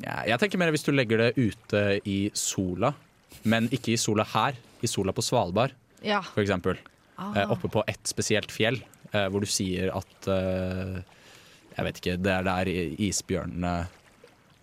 [0.00, 2.92] Ja, jeg tenker mer hvis du legger det ute i sola,
[3.44, 4.56] men ikke i sola her.
[4.80, 6.22] I sola på Svalbard, Ja.
[6.24, 6.78] for eksempel.
[7.20, 7.34] Ah.
[7.36, 8.80] Eh, oppe på ett spesielt fjell,
[9.12, 10.30] eh, hvor du sier at
[11.70, 12.68] Jeg vet ikke, det er der
[13.00, 13.74] isbjørnene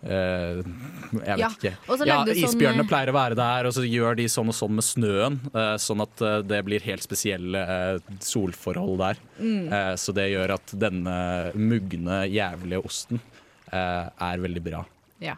[0.02, 1.72] eh, jeg vet Ja, ikke.
[1.72, 4.56] Ja, isbjørnene sånn, isbjørnene eh, pleier å være der, og så gjør de sånn og
[4.56, 5.38] sånn med snøen.
[5.54, 9.22] Uh, sånn at det blir helt spesielle uh, solforhold der.
[9.38, 9.72] Mm.
[10.00, 11.16] Så det gjør at denne
[11.58, 13.20] mugne, jævlige osten
[13.68, 14.80] er veldig bra.
[15.22, 15.34] Ja.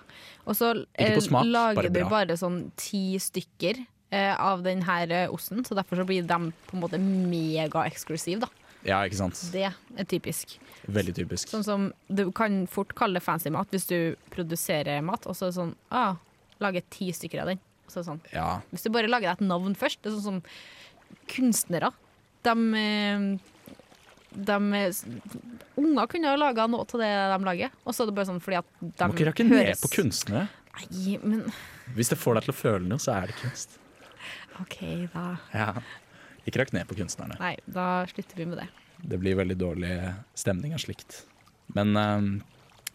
[0.46, 6.00] Og så smak, lager bare du bare sånn ti stykker av denne osten, så derfor
[6.00, 8.50] så blir de på en måte megaeksklusive, da.
[8.86, 9.40] Ja, ikke sant?
[9.52, 10.56] Det er typisk.
[10.88, 11.50] Veldig typisk.
[11.52, 13.96] Sånn som du kan fort kalle det fancy mat hvis du
[14.32, 16.16] produserer mat, og så er det sånn ah,
[16.60, 17.60] Lage ti stykker av den.
[17.86, 18.20] Og så er det sånn.
[18.34, 21.88] Ja, Hvis du bare lager deg et navn først, det er sånn som kunstnere.
[22.44, 23.24] De, eh,
[24.30, 24.58] de
[25.80, 28.42] Unger kunne ha laga noe av det de lager, og så er det bare sånn
[28.44, 30.48] fordi at de Må ikke rakke ned på kunstnere.
[30.76, 31.46] Nei, men
[31.96, 33.80] Hvis det får deg til å føle noe, så er det kunst.
[34.60, 34.78] OK,
[35.14, 35.24] da.
[35.56, 35.72] Ja.
[36.44, 37.36] Ikke rakk ned på kunstnerne.
[37.40, 38.68] Nei, da slutter vi med det.
[39.02, 39.94] Det blir veldig dårlig
[40.38, 41.22] stemning av slikt.
[41.76, 42.26] Men eh,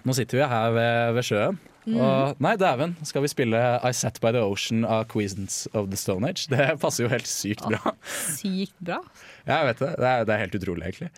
[0.05, 1.61] nå sitter vi her ved, ved sjøen.
[1.85, 1.99] Mm.
[2.01, 5.99] Og nei, dæven, skal vi spille I Sat By The Ocean av Queens of the
[5.99, 6.47] Stone Age?
[6.49, 7.93] Det passer jo helt sykt bra.
[8.39, 9.03] Sykt bra.
[9.45, 9.91] Ja, jeg vet det.
[10.01, 11.11] Det er, det er helt utrolig, egentlig.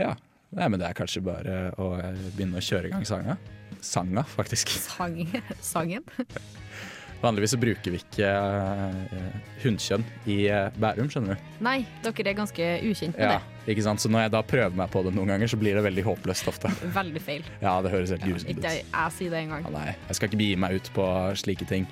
[0.00, 0.14] Ja.
[0.56, 1.90] Nei, men det er kanskje bare å
[2.32, 3.36] begynne å kjøre i gang sanga.
[3.84, 4.72] Sanga, faktisk.
[4.80, 5.18] Sang,
[5.60, 6.08] sangen.
[7.18, 11.48] Vanligvis så bruker vi ikke eh, hunnkjønn i eh, Bærum, skjønner du.
[11.66, 14.02] Nei, dere er ganske ukjent med Ja, ikke sant?
[14.04, 16.50] Så når jeg da prøver meg på det noen ganger, så blir det veldig håpløst
[16.52, 16.70] ofte.
[17.00, 17.48] Veldig feil.
[17.58, 18.70] Ja, det høres helt grusomt ikke ut.
[18.70, 19.66] jeg, jeg sier det engang.
[19.66, 21.08] Ja, nei, jeg skal ikke begi meg ut på
[21.42, 21.90] slike ting.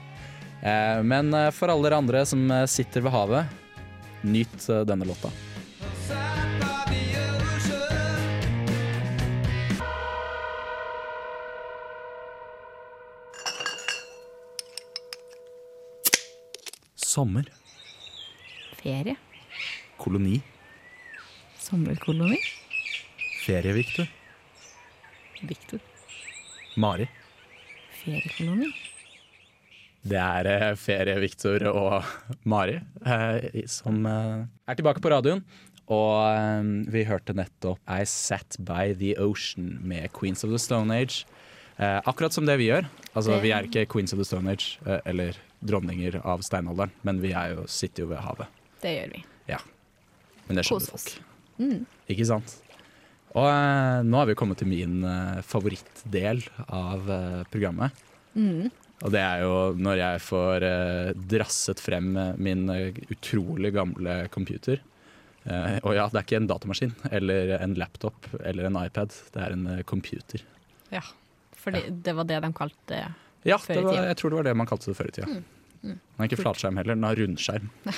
[0.62, 3.58] Eh, men for alle dere andre som sitter ved havet,
[4.26, 5.34] nyt denne låta.
[17.16, 17.46] Sommer.
[18.76, 19.16] Ferie.
[19.96, 20.42] Koloni.
[21.58, 22.36] Sommerkoloni.
[23.46, 24.10] Ferie-Viktor.
[25.48, 25.80] Viktor.
[26.76, 27.06] Mari.
[28.02, 28.68] Feriekoloni.
[30.04, 32.04] Det er eh, Ferie-Viktor og
[32.44, 35.40] Mari eh, som eh, er tilbake på radioen.
[35.88, 41.24] Og vi hørte nettopp I Sat By The Ocean med Queens of the Stone Age.
[41.76, 42.86] Eh, akkurat som det vi gjør.
[43.12, 45.36] Altså, Vi er ikke Queens of the Stone Age eh, eller
[45.66, 48.48] dronninger av steinalderen, men vi er jo, sitter jo ved havet.
[48.80, 49.24] Det gjør vi.
[49.50, 49.58] Ja.
[50.46, 51.12] Men det skjønner folk.
[51.60, 51.84] Mm.
[52.12, 52.56] Ikke sant?
[53.36, 56.40] Og eh, nå har vi kommet til min eh, favorittdel
[56.72, 58.04] av eh, programmet.
[58.36, 58.70] Mm.
[59.04, 62.64] Og det er jo når jeg får eh, drasset frem min
[63.12, 64.80] utrolig gamle computer.
[65.44, 69.44] Eh, og ja, det er ikke en datamaskin eller en laptop eller en iPad, det
[69.44, 70.40] er en computer.
[70.88, 71.04] Ja.
[71.66, 73.02] Fordi det var det de kalte det.
[73.46, 73.94] Ja, Før i tida?
[74.00, 75.28] Ja, jeg tror det var det man kalte det før i tida.
[75.36, 75.44] Mm,
[75.86, 77.68] Den er ikke flatskjerm heller, den har rundskjerm.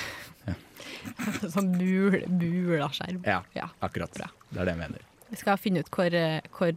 [1.53, 3.21] Sånn bul, bulaskjerm.
[3.27, 3.69] Ja, Ja.
[3.85, 4.13] akkurat.
[4.17, 4.27] Bra.
[4.49, 5.05] Det er det jeg mener.
[5.29, 6.15] Vi skal finne ut hvor,
[6.57, 6.71] hvor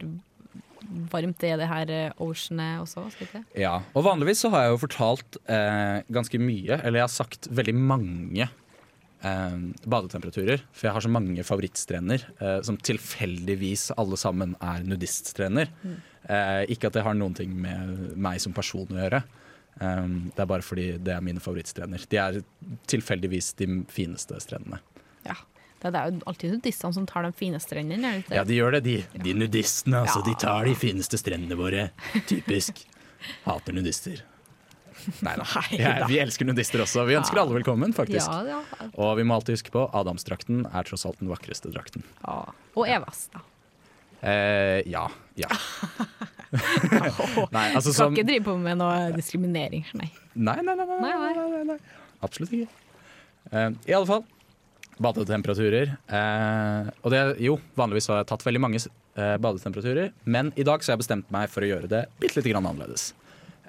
[1.13, 3.07] varmt det er det her eh, oceanet også.
[3.15, 3.43] Skal ikke?
[3.63, 7.49] Ja, og vanligvis så har jeg jo fortalt eh, ganske mye, eller jeg har sagt
[7.49, 9.57] veldig mange eh,
[9.89, 10.61] badetemperaturer.
[10.75, 15.71] For jeg har så mange favorittstrender eh, som tilfeldigvis alle sammen er nudiststrender.
[16.29, 19.23] Eh, ikke at det har noen ting med meg som person å gjøre.
[19.81, 22.03] Um, det er bare fordi det er mine favorittstrender.
[22.11, 22.41] De er
[22.87, 24.79] tilfeldigvis de fineste strendene.
[25.25, 25.35] Ja.
[25.83, 28.11] Det er jo alltid nudistene som tar de fine strendene.
[28.31, 28.93] Ja, de gjør det, de.
[29.25, 30.21] De nudistene, altså.
[30.21, 30.27] Ja.
[30.29, 31.89] De tar de fineste strendene våre.
[32.29, 32.85] Typisk.
[33.43, 34.21] Hater nudister.
[35.25, 35.43] Nei da.
[35.75, 37.03] Ja, vi elsker nudister også.
[37.09, 37.43] Vi ønsker Ja.
[37.43, 38.29] alle velkommen, faktisk.
[38.29, 42.05] Ja, ja, Og vi må alltid huske på Adamsdrakten er tross alt den vakreste drakten.
[42.23, 42.45] ja.
[42.77, 43.41] Og Evas, da.
[44.23, 45.07] Eh, ja.
[45.39, 45.49] Ja.
[47.55, 49.85] Nei, altså Skal som ikke drive på med noe diskriminering.
[49.97, 50.09] Nei.
[50.35, 50.87] Nei, nei, nei.
[51.01, 51.79] nei, nei, Nei.
[52.23, 52.69] Absolutt ikke.
[53.51, 54.23] Eh, I alle fall.
[55.03, 55.95] Badetemperaturer.
[56.07, 60.83] Eh, og det, jo, vanligvis har jeg tatt veldig mange eh, badetemperaturer, men i dag
[60.83, 63.09] så har jeg bestemt meg for å gjøre det bitte lite grann annerledes.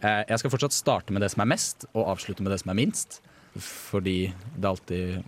[0.05, 2.75] Eh, jeg skal fortsatt starte med det som er mest, og avslutte med det som
[2.75, 3.23] er minst.
[3.55, 4.19] Fordi
[4.57, 5.23] det er alltid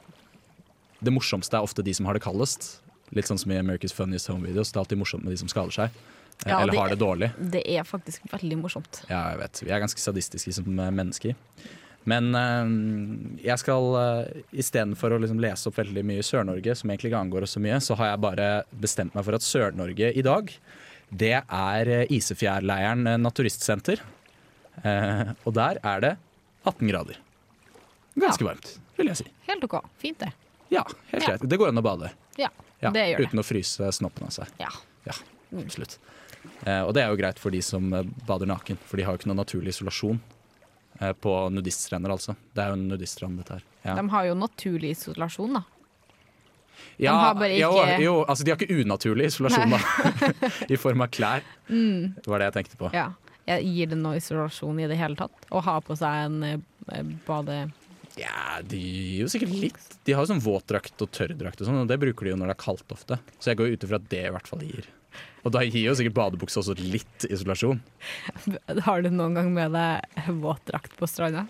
[1.06, 2.80] Det morsomste er ofte de som har det kaldest.
[3.14, 4.72] Litt sånn som i America's Funniest Home Videos.
[4.72, 5.90] Det er alltid morsomt med de som skader seg.
[6.44, 7.32] eh, Ja, eller det- har det dårlig.
[7.50, 9.02] Det er faktisk veldig morsomt.
[9.08, 9.60] Ja, jeg vet.
[9.64, 11.34] Vi er ganske sadistiske som eh, mennesker.
[12.04, 17.10] Men eh, jeg skal uh, istedenfor å liksom lese opp veldig mye Sør-Norge, som egentlig
[17.10, 20.22] ikke angår oss så mye, så har jeg bare bestemt meg for at Sør-Norge i
[20.22, 20.52] dag,
[21.10, 24.00] det er Isefjærleiren naturistsenter.
[24.84, 26.16] Eh, og der er det
[26.66, 27.16] 18 grader.
[28.18, 29.26] Ganske varmt, vil jeg si.
[29.48, 29.80] Helt OK.
[29.98, 30.30] Fint, det.
[30.70, 31.28] Ja, helt Ja.
[31.36, 31.48] greit.
[31.48, 32.10] Det går an å bade.
[32.36, 32.48] Ja,
[32.82, 33.26] Ja, det gjør det.
[33.30, 34.46] uten å fryse snoppen av seg.
[34.58, 34.68] Ja.
[35.06, 35.12] Ja,
[35.62, 35.98] absolutt.
[36.66, 39.14] Eh, og det er jo greit for de som eh, bader naken, for de har
[39.14, 40.20] jo ikke noe naturlig isolasjon.
[41.00, 42.34] Eh, på nudiststrender, altså.
[42.54, 43.62] Det er jo en nudiststrand, dette her.
[43.84, 43.94] Ja.
[44.00, 45.62] De har jo naturlig isolasjon, da.
[46.98, 50.50] ja, har bare jo, ikke- jo, altså de har ikke unaturlig isolasjon, da.
[50.72, 51.42] I form av klær.
[51.68, 52.14] Mm.
[52.16, 52.90] Det var det jeg tenkte på.
[52.94, 53.12] Ja.
[53.46, 55.32] Jeg gir det noe isolasjon i det hele tatt?
[55.52, 57.70] Å ha på seg en eh, bade...
[58.16, 59.96] Ja, de gir jo sikkert litt.
[60.08, 62.52] De har jo sånn våtdrakt og tørrdrakt og sånn, og det bruker de jo når
[62.52, 63.18] det er kaldt ofte.
[63.36, 64.88] Så jeg går ut ifra at det i hvert fall gir.
[65.44, 67.82] Og da gir jo sikkert badebukse også litt isolasjon.
[68.88, 71.44] Har du noen gang med deg våtdrakt på stranda?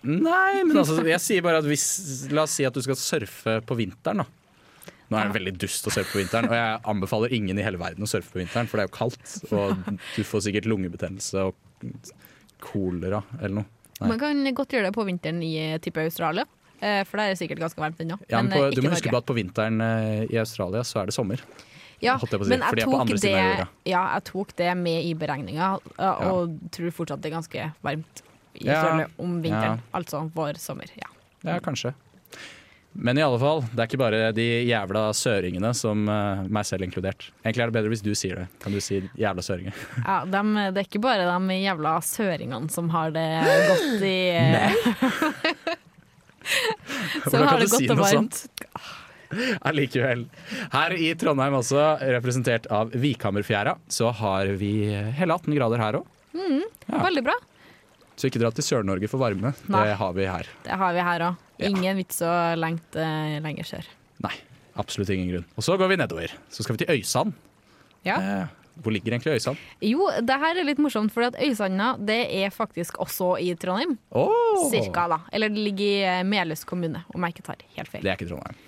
[0.00, 3.58] Nei, men altså, jeg sier bare at hvis La oss si at du skal surfe
[3.68, 4.94] på vinteren, da.
[5.10, 7.80] Nå er det veldig dust å surfe på vinteren, og jeg anbefaler ingen i hele
[7.82, 9.82] verden å surfe på vinteren, for det er jo kaldt, og
[10.14, 11.90] du får sikkert lungebetennelse og
[12.62, 13.79] kolera eller noe.
[14.00, 16.44] Man kan godt gjøre det på vinteren i eh, type Australia,
[16.80, 18.16] eh, for der er det sikkert ganske varmt ennå.
[18.30, 19.80] Ja, men på, eh, du må huske på at på vinteren
[20.30, 21.42] i Australia så er det sommer.
[22.00, 23.32] Ja, jeg si, men jeg tok, det,
[23.84, 28.22] ja, jeg tok det med i beregninga, og og tror fortsatt det er ganske varmt
[28.56, 29.82] i Ja, Australia om vinteren.
[29.84, 29.90] ja.
[29.92, 30.88] Altså vår sommer.
[30.96, 31.10] Ja.
[31.44, 31.92] Ja, kanskje.
[32.92, 36.82] Men i alle fall, det er ikke bare de jævla søringene som uh, meg selv
[36.82, 37.28] inkludert.
[37.44, 38.46] Egentlig er det bedre hvis du sier det.
[38.64, 39.76] Kan du si jævla søringer?
[40.08, 43.28] Ja, dem- det er ikke bare de jævla søringene som har det
[43.70, 44.16] godt i
[47.30, 48.40] Som Hvordan har det godt si og varmt.
[49.70, 50.24] Allikevel.
[50.72, 51.82] Her i Trondheim også,
[52.16, 56.08] representert av Vikhammerfjæra, så har vi hele 18 grader her òg.
[56.34, 57.04] Ja.
[57.04, 57.36] Veldig bra.
[58.20, 59.54] Så ikke dra til Sør-Norge for varme.
[59.72, 59.82] Nei.
[59.88, 60.48] Det har vi her.
[60.66, 61.44] Det har vi her òg.
[61.60, 61.70] Ja.
[61.70, 63.04] Ingen vits å lengte
[63.40, 63.86] lenger sør.
[64.24, 64.34] Nei,
[64.80, 65.46] absolutt ingen grunn.
[65.56, 66.34] Og så går vi nedover.
[66.52, 67.32] Så skal vi til Øysand.
[68.04, 68.18] Ja.
[68.20, 69.60] Eh, hvor ligger egentlig Øysand?
[69.84, 73.96] Jo, det her er litt morsomt, for Øysanda det er faktisk også i Trondheim.
[74.12, 75.20] Oh, Cirka, da.
[75.32, 78.04] Eller det ligger i eh, Melhus kommune, om jeg ikke tar helt feil.
[78.04, 78.60] Det er ikke Trondheim.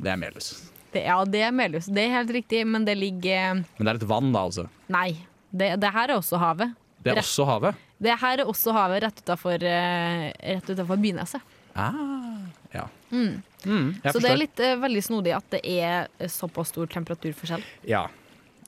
[0.00, 0.50] Det er Melhus.
[0.90, 1.86] Det, ja, det er Melhus.
[1.86, 4.66] Det er helt riktig, men det ligger Men det er et vann, da, altså.
[4.90, 5.12] Nei.
[5.50, 6.74] Det, det her er også havet.
[7.02, 7.26] Det er Rett.
[7.30, 7.86] også havet.
[8.00, 11.44] Det her er også havet rett utafor utenfor Byneset.
[11.76, 12.86] Ah, ja.
[13.10, 13.42] Mm.
[13.64, 17.64] Mm, så Så det er litt uh, veldig snodig at det er såpass stor temperaturforskjell.
[17.88, 18.06] Ja.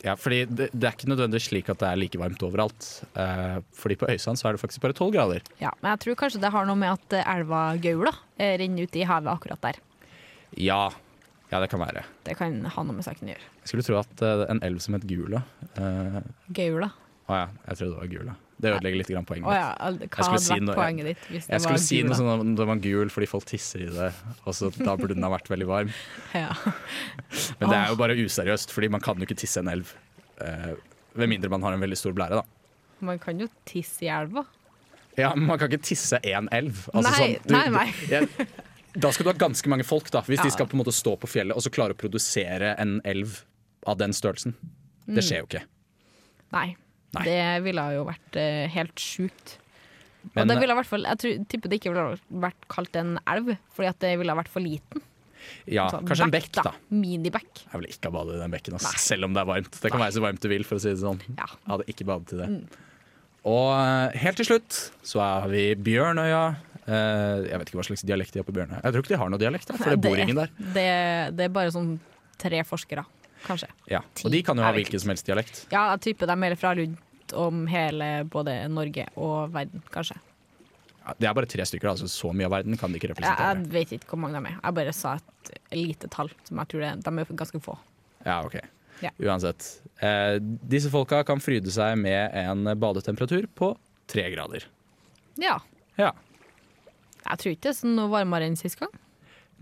[0.02, 2.88] ja, fordi det, det er ikke nødvendigvis slik at det er like varmt overalt.
[3.16, 5.46] Uh, fordi på Øysand så er det faktisk bare 12 grader.
[5.62, 9.06] Ja, men jeg tror kanskje det har noe med at elva Gaula renner ut i
[9.08, 9.80] havet akkurat der.
[10.60, 10.84] Ja,
[11.52, 12.04] ja det kan være.
[12.26, 13.50] Det kan ha noe med saken å gjøre.
[13.62, 15.44] Jeg skulle tro at uh, en elv som het Gula
[15.78, 16.20] uh,
[16.52, 16.92] Gaula.
[17.30, 18.40] Å ja, jeg trodde det var Gula.
[18.62, 19.56] Det ødelegger litt poenget mitt.
[19.58, 22.14] ja, hva hadde si vært noe- poenget ditt hvis det Jeg skulle var si noe
[22.20, 24.12] sånn om den var gul fordi folk tisser i det,
[24.46, 25.90] og så da burde den ha vært veldig varm.
[26.38, 26.54] Ja.
[27.60, 29.90] Men det er jo bare useriøst, fordi man kan jo ikke tisse en elv.
[30.40, 30.74] Uh,
[31.18, 32.42] ved mindre man har en veldig stor blære, da.
[33.02, 34.44] Man kan jo tisse i elva.
[35.18, 36.86] Ja, men man kan ikke tisse en elv.
[36.94, 37.92] Altså, Nei, sånn, du- nei, nei.
[38.08, 38.46] jeg-
[38.96, 40.44] da skal du ha ganske mange folk, da, hvis Ja.
[40.44, 43.42] de skal på en måte stå på fjellet og så klare å produsere en elv
[43.86, 44.54] av den størrelsen.
[45.08, 45.62] Det skjer jo ikke.
[46.52, 46.76] Nei.
[47.12, 47.24] Nei.
[47.28, 49.56] Det ville jo vært eh, helt sjukt.
[50.32, 52.04] Men, og det ville i hvert fall, jeg tror, tipper det ikke ville
[52.44, 55.02] vært kalt en elv, fordi at det ville vært for liten.
[55.66, 56.72] ja, Så kanskje en bekk, da.
[56.94, 57.64] Minibekk.
[57.66, 59.76] Jeg vil ikke ha badet i den bekken, altså, selv om det er varmt.
[59.82, 61.20] Det kan være så varmt du vil, for å si det sånn.
[61.34, 61.48] Ja.
[61.50, 62.48] Jeg hadde ikke badet i det.
[62.54, 62.88] Mm.
[63.52, 66.42] Og eh, helt til slutt så har vi Bjørnøya.
[66.86, 68.82] Eh, jeg vet ikke hva slags dialekt de har på Bjørnøya.
[68.86, 70.54] Jeg tror ikke de har noe dialekt, da, for det bor ingen der.
[70.78, 70.86] Det,
[71.34, 71.96] det er bare sånn
[72.42, 73.04] tre forskere,
[73.46, 73.68] kanskje.
[73.90, 74.00] Ja.
[74.24, 75.64] Og de kan jo ha hvilken som helst dialekt.
[75.72, 80.18] Ja, jeg tipper de er fra rundt om hele både Norge og verden, kanskje.
[81.02, 83.16] Ja, det er bare tre stykker, altså så mye av verden kan de ikke Jeg,
[83.16, 83.46] representere.
[83.56, 84.58] jeg vet ikke hvor mange de er.
[84.62, 87.74] Jeg bare sa et lite tall, som jeg tror det, de er ganske få.
[88.26, 88.58] Ja, ok.
[89.02, 89.10] Ja.
[89.18, 89.66] Uansett.
[89.98, 90.36] Eh,
[90.70, 93.72] disse folka kan fryde seg med en badetemperatur på
[94.06, 94.68] tre grader.
[95.42, 95.56] Ja.
[95.98, 96.12] Ja.
[97.22, 98.92] Jeg tror ikke det er noe varmere enn sist gang.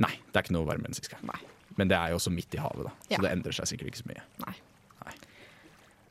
[0.01, 1.25] Nei, det er ikke noe varmere enn sist gang.
[1.29, 1.41] Nei.
[1.79, 2.93] Men det er jo også midt i havet, da.
[3.07, 3.23] så Ja.
[3.25, 4.23] det endrer seg sikkert ikke så mye.
[4.47, 4.55] Nei.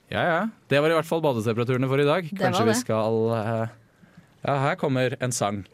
[0.09, 0.37] Ja, ja.
[0.67, 2.29] Det var i hvert fall badetemperaturene for i dag.
[2.31, 3.67] Det Kanskje vi skal uh,
[4.41, 5.67] Ja, her kommer en sang.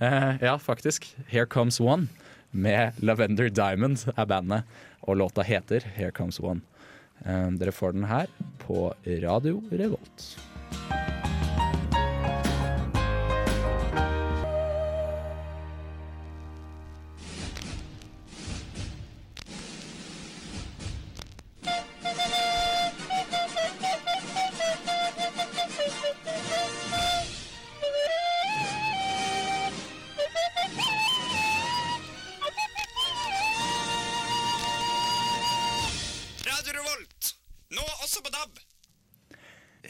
[0.00, 1.06] Uh, ja, faktisk.
[1.30, 2.08] 'Here Comes One'
[2.50, 4.64] med Lavender Diamond er bandet.
[5.06, 6.62] Og låta heter 'Here Comes One'.
[7.22, 8.26] Uh, dere får den her
[8.58, 10.34] på Radio Revolt.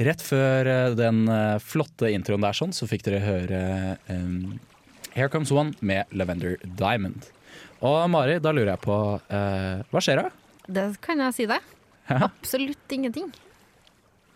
[0.07, 3.61] Rett før eh, den eh, flotte introen der sånn, så fikk dere høre
[4.13, 4.59] um,
[5.17, 7.27] Here Comes One med Lavender Diamond.
[7.87, 10.29] Og Mari, da lurer jeg på uh, Hva skjer da?
[10.69, 11.73] Det kan jeg si deg.
[12.29, 13.33] Absolutt ingenting.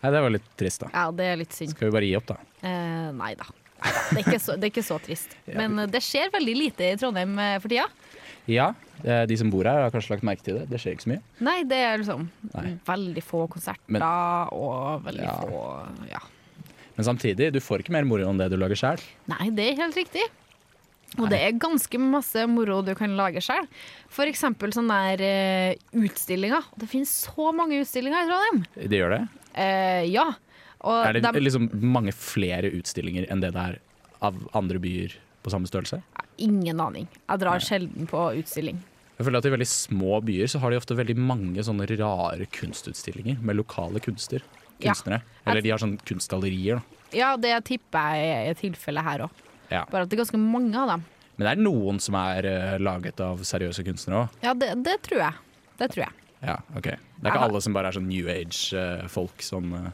[0.01, 0.89] Nei, det var litt trist, da.
[0.95, 1.75] Ja, det er litt synd.
[1.75, 2.37] Skal vi bare gi opp, da?
[2.65, 3.47] Uh, nei da.
[3.81, 5.37] Det, er ikke så- det er ikke så trist.
[5.59, 7.87] Men det skjer veldig lite i Trondheim for tida.
[8.47, 8.73] Ja,
[9.03, 10.69] eh, de som bor her har kanskje lagt merke til det.
[10.69, 11.21] Det skjer ikke så mye.
[11.39, 12.77] Nei, det er liksom Nei.
[12.87, 15.37] veldig få konserter Men- og veldig Ja.
[15.41, 16.19] få Ja.
[16.97, 18.99] Men samtidig, du får ikke mer moro enn det du lager sjøl.
[19.27, 20.23] Nei, det er helt riktig.
[21.19, 23.67] Og det er ganske masse moro du kan lage sjøl.
[24.17, 26.63] Eksempel sånne der eh, utstillinger.
[26.77, 28.65] Det finnes så mange utstillinger i Trondheim.
[28.75, 29.29] Det gjør det?
[29.55, 30.33] Eh, ja.
[30.81, 33.79] Og Er det de, liksom mange flere utstillinger enn det det er
[34.21, 36.01] av andre byer på samme størrelse?
[36.41, 37.07] Ingen aning.
[37.27, 38.79] Jeg drar sjelden på utstilling.
[39.17, 42.47] Jeg føler at I veldig små byer så har de ofte veldig mange sånne rare
[42.57, 44.41] kunstutstillinger med lokale kunster.
[44.81, 44.95] Ja.
[44.95, 45.21] kunstnere.
[45.45, 46.79] Eller de har sånne kunstgallerier.
[46.81, 46.99] Da.
[47.13, 49.43] Ja, det tipper jeg er tilfellet her òg.
[49.69, 49.83] Ja.
[49.91, 51.03] Bare at det er ganske mange av dem.
[51.37, 54.39] Men det er noen som er uh, laget av seriøse kunstnere òg.
[54.45, 55.37] Ja, det, det tror jeg.
[55.77, 56.15] Det tror jeg.
[56.41, 56.87] Ja, ok.
[56.89, 59.91] Det er ikke da- alle som bare er sånn new age-folk som uh...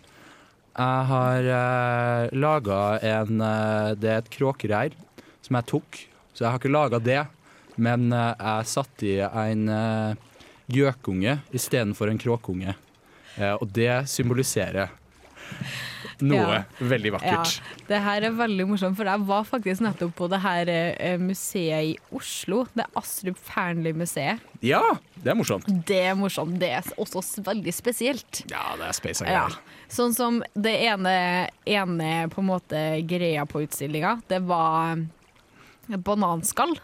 [0.78, 4.96] Jeg har uh, laga en uh, Det er et kråkereir
[5.48, 6.00] som jeg tok,
[6.34, 7.22] så jeg har ikke laga det.
[7.78, 10.16] Men eh, jeg satte i en uh,
[10.74, 12.74] gjøkunge istedenfor en kråkunge.
[13.38, 14.90] Eh, og det symboliserer
[16.26, 16.62] noe Ja.
[16.82, 17.52] veldig vakkert.
[17.62, 21.20] Ja, det her er veldig morsomt, for jeg var faktisk nettopp på det her eh,
[21.22, 22.64] museet i Oslo.
[22.74, 24.42] Det er Astrup Fearnley-museet.
[24.66, 24.82] Ja,
[25.16, 25.70] det er morsomt.
[25.88, 26.58] Det er morsomt.
[26.60, 28.42] Det er også veldig spesielt.
[28.50, 29.46] Ja, det er space Ja.
[29.94, 31.14] Sånn som det ene,
[31.70, 34.98] ene på en måte greia på utstillinga, det var
[35.96, 36.76] bananskall.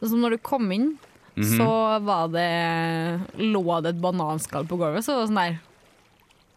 [0.00, 0.98] Sånn som når du kom inn,
[1.38, 1.56] Mhm.
[1.56, 5.04] så var det lå det et bananskall på gulvet.
[5.04, 5.60] Så var det sånn der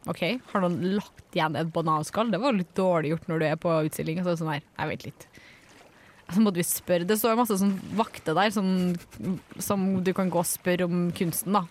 [0.07, 2.31] OK, har noen lagt igjen et bananskall?
[2.31, 4.17] Det var litt dårlig gjort når du er på utstilling.
[4.23, 5.27] Så det sånn der, jeg vet litt.
[6.31, 7.05] Så måtte vi spørre.
[7.05, 8.97] Det står masse sånn vakter der sånn,
[9.59, 11.53] som du kan gå og spørre om kunsten.
[11.53, 11.65] da.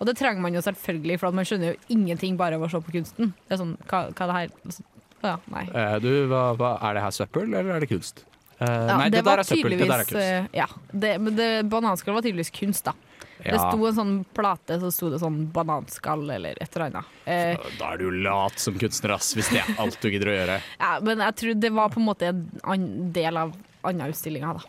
[0.00, 2.80] Og det trenger man jo selvfølgelig, for man skjønner jo ingenting bare av å se
[2.80, 3.32] på kunsten.
[3.48, 4.82] Det er sånn, hva, hva er det her?
[5.22, 5.64] Ja, nei.
[5.72, 8.24] Eh, du, hva, hva, er det her søppel, eller er det kunst?
[8.58, 9.74] Eh, Ja, nei, det, var der er søppel.
[9.78, 10.22] Det der er kunst.
[10.22, 12.94] eh, Ja, det, men det, bananskall var tydeligvis kunst, da.
[13.36, 17.10] Det sto en sånn plate, så sto det sånn bananskall eller et eller annet.
[17.26, 20.36] Eh, Da er du lat som kunstner, ass, hvis det er alt du gidder å
[20.38, 20.56] gjøre.
[20.80, 23.52] ja, men jeg tror det var på en måte en del av
[23.84, 24.64] andre utstillinga, da.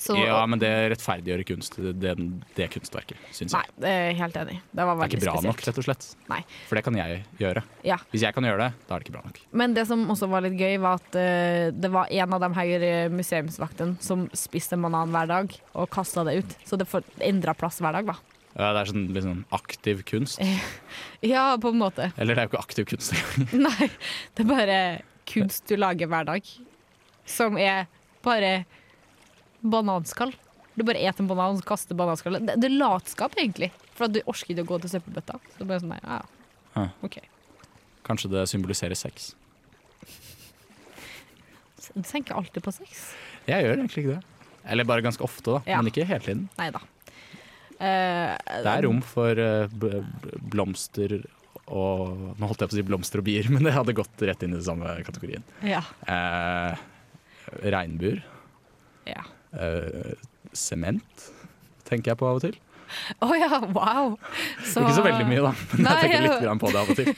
[0.00, 2.14] Så, Ja, men det rettferdiggjør kunst, det,
[2.56, 3.74] det, kunstverket, syns Nei, jeg.
[3.84, 4.54] det er helt enig.
[4.72, 5.48] Det var Det er ikke bra spesielt.
[5.50, 6.06] nok, rett og slett.
[6.30, 6.38] Nei.
[6.70, 7.62] For det kan jeg gjøre.
[7.84, 7.98] Ja.
[8.14, 9.42] Hvis jeg kan gjøre det, da er det ikke bra nok.
[9.60, 12.50] Men det som også var litt gøy, var at uh, det var en av de
[12.56, 16.56] her eh, museumsvaktene som spiste en banan hver dag og kasta det ut.
[16.64, 16.88] Så det
[17.20, 18.16] endra plass hver dag, da.
[18.56, 20.40] Ja, det er sånn, litt sånn aktiv kunst.
[21.20, 22.08] Ja, på en måte.
[22.16, 23.50] Eller det er jo ikke aktiv kunst engang.
[23.68, 23.90] Nei,
[24.32, 24.78] det er bare
[25.28, 26.46] kunst du lager hver dag.
[27.28, 27.84] Som er
[28.24, 28.62] bare
[29.62, 30.32] bananskall.
[30.78, 32.46] Du bare eter en banan og kaster bananskallet.
[32.46, 33.70] Det, det er latskap, egentlig.
[33.98, 35.36] For at du orker ikke å gå til søppelbøtta.
[35.50, 36.00] Så det er bare sånn, nei,
[36.78, 36.86] ja.
[37.04, 37.18] OK.
[38.06, 39.32] Kanskje det symboliserer sex.
[41.94, 43.02] Du tenker alltid på sex.
[43.48, 44.22] Jeg gjør egentlig ikke det.
[44.70, 45.60] Eller bare ganske ofte, da.
[45.66, 45.80] Ja.
[45.80, 46.46] Men ikke hele tiden.
[46.60, 46.80] Nei da.
[47.80, 49.34] Eh, Det er rom for
[49.72, 50.02] b-
[50.52, 51.14] blomster
[51.70, 54.42] og Nå holdt jeg på å si blomster og bier, men det hadde gått rett
[54.42, 55.44] inn i den samme kategorien.
[55.66, 55.82] Ja.
[56.06, 56.74] Uh,
[57.62, 58.22] regnbuer.
[59.08, 59.22] ja.
[59.54, 60.12] Eh,
[60.52, 61.30] Sement,
[61.86, 62.58] tenker jeg på av og til.
[63.22, 64.16] Å ja, wow!
[64.66, 66.90] Så, Ikke så veldig mye, da, men Nei, jeg tenker litt grann på det av
[66.90, 67.10] og til.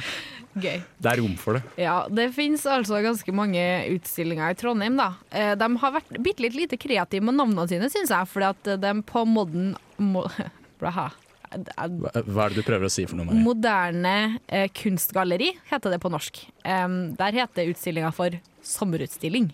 [0.64, 0.76] Gøy.
[1.02, 1.64] Det er rom for det.
[1.82, 5.08] Ja, det finnes altså ganske mange utstillinger i Trondheim, da.
[5.34, 8.72] Eh, De har vært bitte litt lite kreative med navnene sine, syns jeg, fordi at
[8.84, 10.22] de på modden mo.
[10.84, 11.08] Hva,
[11.54, 13.28] er det du prøver å si for noe?
[13.30, 13.42] Marie?
[13.42, 14.14] Moderne
[14.46, 16.40] eh, kunstgalleri heter det på norsk.
[16.64, 19.52] Der heter utstillinga for Sommerutstilling.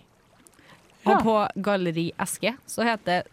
[1.03, 1.15] Ja.
[1.15, 1.35] Og på
[1.65, 3.23] Galleri Eske så heter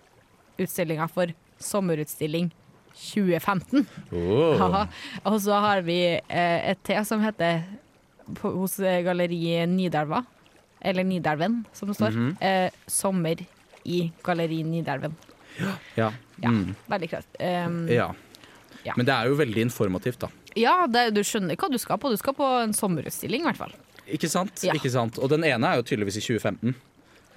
[0.58, 2.50] utstillinga for Sommerutstilling
[2.98, 3.86] 2015.
[4.10, 4.56] Oh.
[4.58, 4.86] Ja,
[5.28, 7.62] Og så har vi eh, et til som heter
[8.40, 10.24] på, hos eh, Galleriet Nidelva,
[10.80, 12.16] eller Nidelven som det står.
[12.16, 12.32] Mhm.
[12.40, 13.44] eh, sommer
[13.84, 15.14] i Galleri Nidelven.
[15.58, 16.10] Ja.
[16.38, 16.50] Ja.
[16.50, 16.74] Mm.
[16.86, 17.26] Veldig klart.
[17.40, 18.12] Um, ja.
[18.84, 18.92] Ja.
[18.96, 20.28] Men det er jo veldig informativt, da.
[20.54, 22.10] ja, det, du skjønner hva du skal på.
[22.12, 23.72] Du skal på en sommerutstilling, i hvert fall.
[24.06, 24.62] Ikke sant?
[24.64, 24.72] Ja.
[24.78, 25.18] Ikke sant?
[25.18, 26.76] Og den ene er jo tydeligvis i 2015.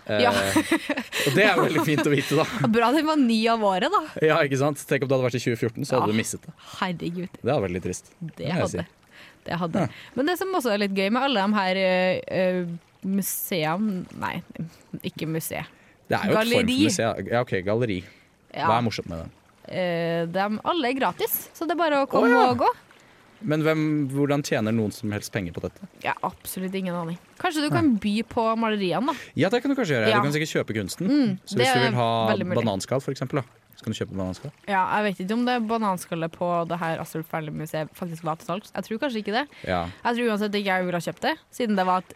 [0.06, 0.32] Eh, Ja.
[0.34, 2.68] og det er veldig fint å vite, da.
[2.74, 4.02] Bra den var ny av året, da.
[4.26, 4.82] Ja, ikke sant?
[4.90, 6.54] Tenk om det hadde vært i 2014, så hadde du mistet det.
[6.80, 7.36] Herregud.
[7.38, 8.14] Det hadde vært litt trist.
[8.40, 8.88] Det hadde.
[9.46, 9.90] Det hadde.
[10.18, 11.80] Men det som også er litt gøy med alle de her
[12.22, 14.36] uh, museene Nei,
[15.10, 15.70] ikke museet.
[16.12, 16.52] Det er jo Galleri.
[16.52, 17.30] et form for museum.
[17.32, 18.00] Ja, ok, galleri.
[18.52, 19.30] Hva er morsomt med det?
[19.72, 22.48] Uh, de alle er gratis, så det er bare å komme oh, ja.
[22.52, 22.72] og gå.
[23.42, 23.84] Men hvem,
[24.14, 25.88] hvordan tjener noen som helst penger på dette?
[26.06, 27.18] Ja, absolutt ingen aning.
[27.42, 29.32] Kanskje du kan by på maleriene, da.
[29.40, 30.12] Ja, det kan du kanskje gjøre.
[30.12, 30.20] Ja.
[30.20, 31.10] Du kan sikkert kjøpe kunsten.
[31.10, 32.10] Mm, så hvis du vil ha
[32.54, 34.54] bananskall, for eksempel, da, så kan du kjøpe bananskall.
[34.70, 38.52] Ja, jeg vet ikke om det bananskallet på det her Astrup Fearnley-museet faktisk var til
[38.52, 38.76] salgs.
[38.76, 39.48] Jeg tror kanskje ikke det.
[39.66, 39.88] Ja.
[40.06, 42.16] Jeg tror uansett ikke jeg ville ha kjøpt det, siden det var et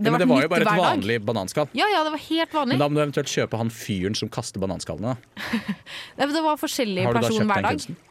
[0.00, 1.66] det ja, men det var jo bare et vanlig bananskall.
[1.76, 2.72] Ja, ja, det var helt vanlig.
[2.72, 5.12] Men da må du eventuelt kjøpe han fyren som kaster bananskallene.
[5.12, 5.42] Da.
[6.16, 8.06] Nei, men Det var forskjellig Har du da person kjøpt hver den dag.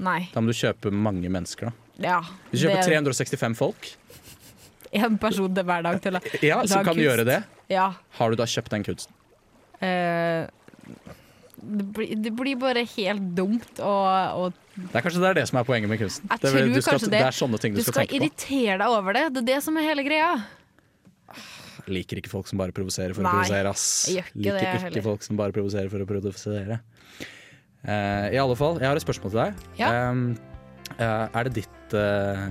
[0.00, 0.20] Nei.
[0.32, 1.72] Da må du kjøpe mange mennesker, da.
[2.00, 2.18] Ja,
[2.50, 3.90] Hvis du kjøper det er 365 folk,
[4.96, 7.04] en person til hver dag til å ja, så Lag kan du kunst.
[7.04, 7.40] gjøre det.
[7.70, 7.90] Ja.
[8.16, 9.12] Har du da kjøpt den kunsten?
[9.84, 10.48] eh,
[11.60, 15.44] det, blir, det blir bare helt dumt å, å Det er kanskje det er det
[15.50, 16.24] som er poenget med kunsten.
[16.30, 17.18] Jeg er, tror du skal, kanskje det.
[17.20, 18.22] det er sånne ting du, Du skal tenke på.
[18.22, 19.26] irritere deg over det.
[19.36, 20.30] Det er det som er hele greia.
[21.84, 23.70] Jeg liker ikke folk som bare provoserer for Nei, å provosere.
[23.76, 23.84] ass.
[24.08, 25.04] jeg gjør ikke liker det, jeg ikke heller.
[25.10, 26.80] folk som bare provoserer for å provosere.
[27.84, 29.66] Eh, I alle fall, jeg har et spørsmål til deg.
[29.80, 29.90] Ja.
[30.98, 32.48] Eh, er det ditt uh?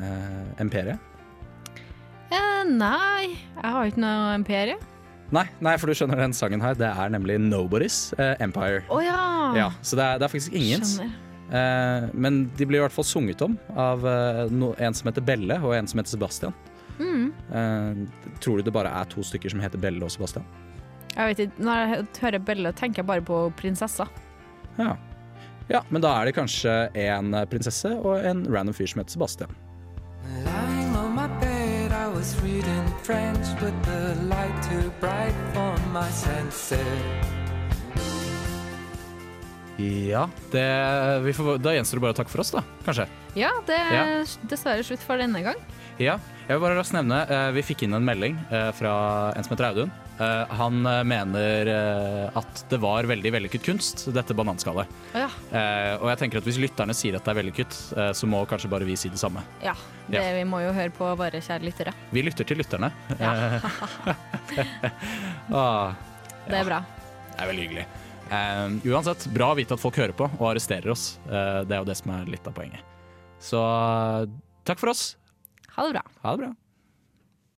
[2.30, 4.77] Eh, nei, jeg har ikke noe imperie.
[5.30, 6.73] Nei, nei, for du skjønner den sangen her.
[6.77, 8.82] Det er nemlig Nobody's uh, Empire.
[8.89, 9.19] Oh, ja.
[9.57, 10.95] Ja, så det er, det er faktisk ingens.
[10.99, 15.25] Eh, men de blir i hvert fall sunget om av uh, no, en som heter
[15.25, 16.57] Belle, og en som heter Sebastian.
[16.99, 17.30] Mm.
[18.43, 20.43] Tror du det bare er to stykker som heter Belle og Sebastian?
[21.13, 24.09] Jeg vet ikke, Når jeg hører Belle, tenker jeg bare på prinsessa.
[24.75, 24.97] Ja.
[25.70, 29.53] Ja, men da er det kanskje en prinsesse og en random fyr som heter Sebastian.
[39.80, 40.65] Ja, det,
[41.24, 42.63] vi får, da gjenstår det bare å takke for oss, da.
[42.84, 43.05] Kanskje.
[43.39, 44.03] Ja, det er Ja.
[44.51, 45.55] dessverre slutt for denne gang.
[45.99, 46.17] Ja,
[46.47, 49.55] jeg vil bare raskt nevne eh, Vi fikk inn en melding eh, fra en som
[49.55, 49.91] heter Audun.
[50.20, 54.89] Eh, han eh, mener eh, at det var veldig vellykket kunst, dette bananskallet.
[55.15, 55.30] Ja.
[55.99, 57.78] Og jeg tenker at hvis lytterne sier at det er vellykket,
[58.15, 59.43] så må kanskje bare vi si det samme.
[59.63, 59.76] ja.
[60.09, 61.91] Det, Vi må jo høre på våre kjære lyttere.
[62.09, 62.89] Vi lytter til lytterne.
[63.20, 63.34] Ja.
[65.53, 65.91] ah,
[66.47, 66.80] Det er bra.
[66.82, 67.84] det er veldig hyggelig.
[68.30, 71.11] Uh, uansett, bra å vite at folk hører på og arresterer oss.
[71.30, 72.97] Uh, det er jo det som er litt av poenget.
[73.38, 73.61] Så
[74.65, 75.11] takk for oss.
[75.76, 76.03] Ha det bra.
[76.26, 76.51] Ha det bra.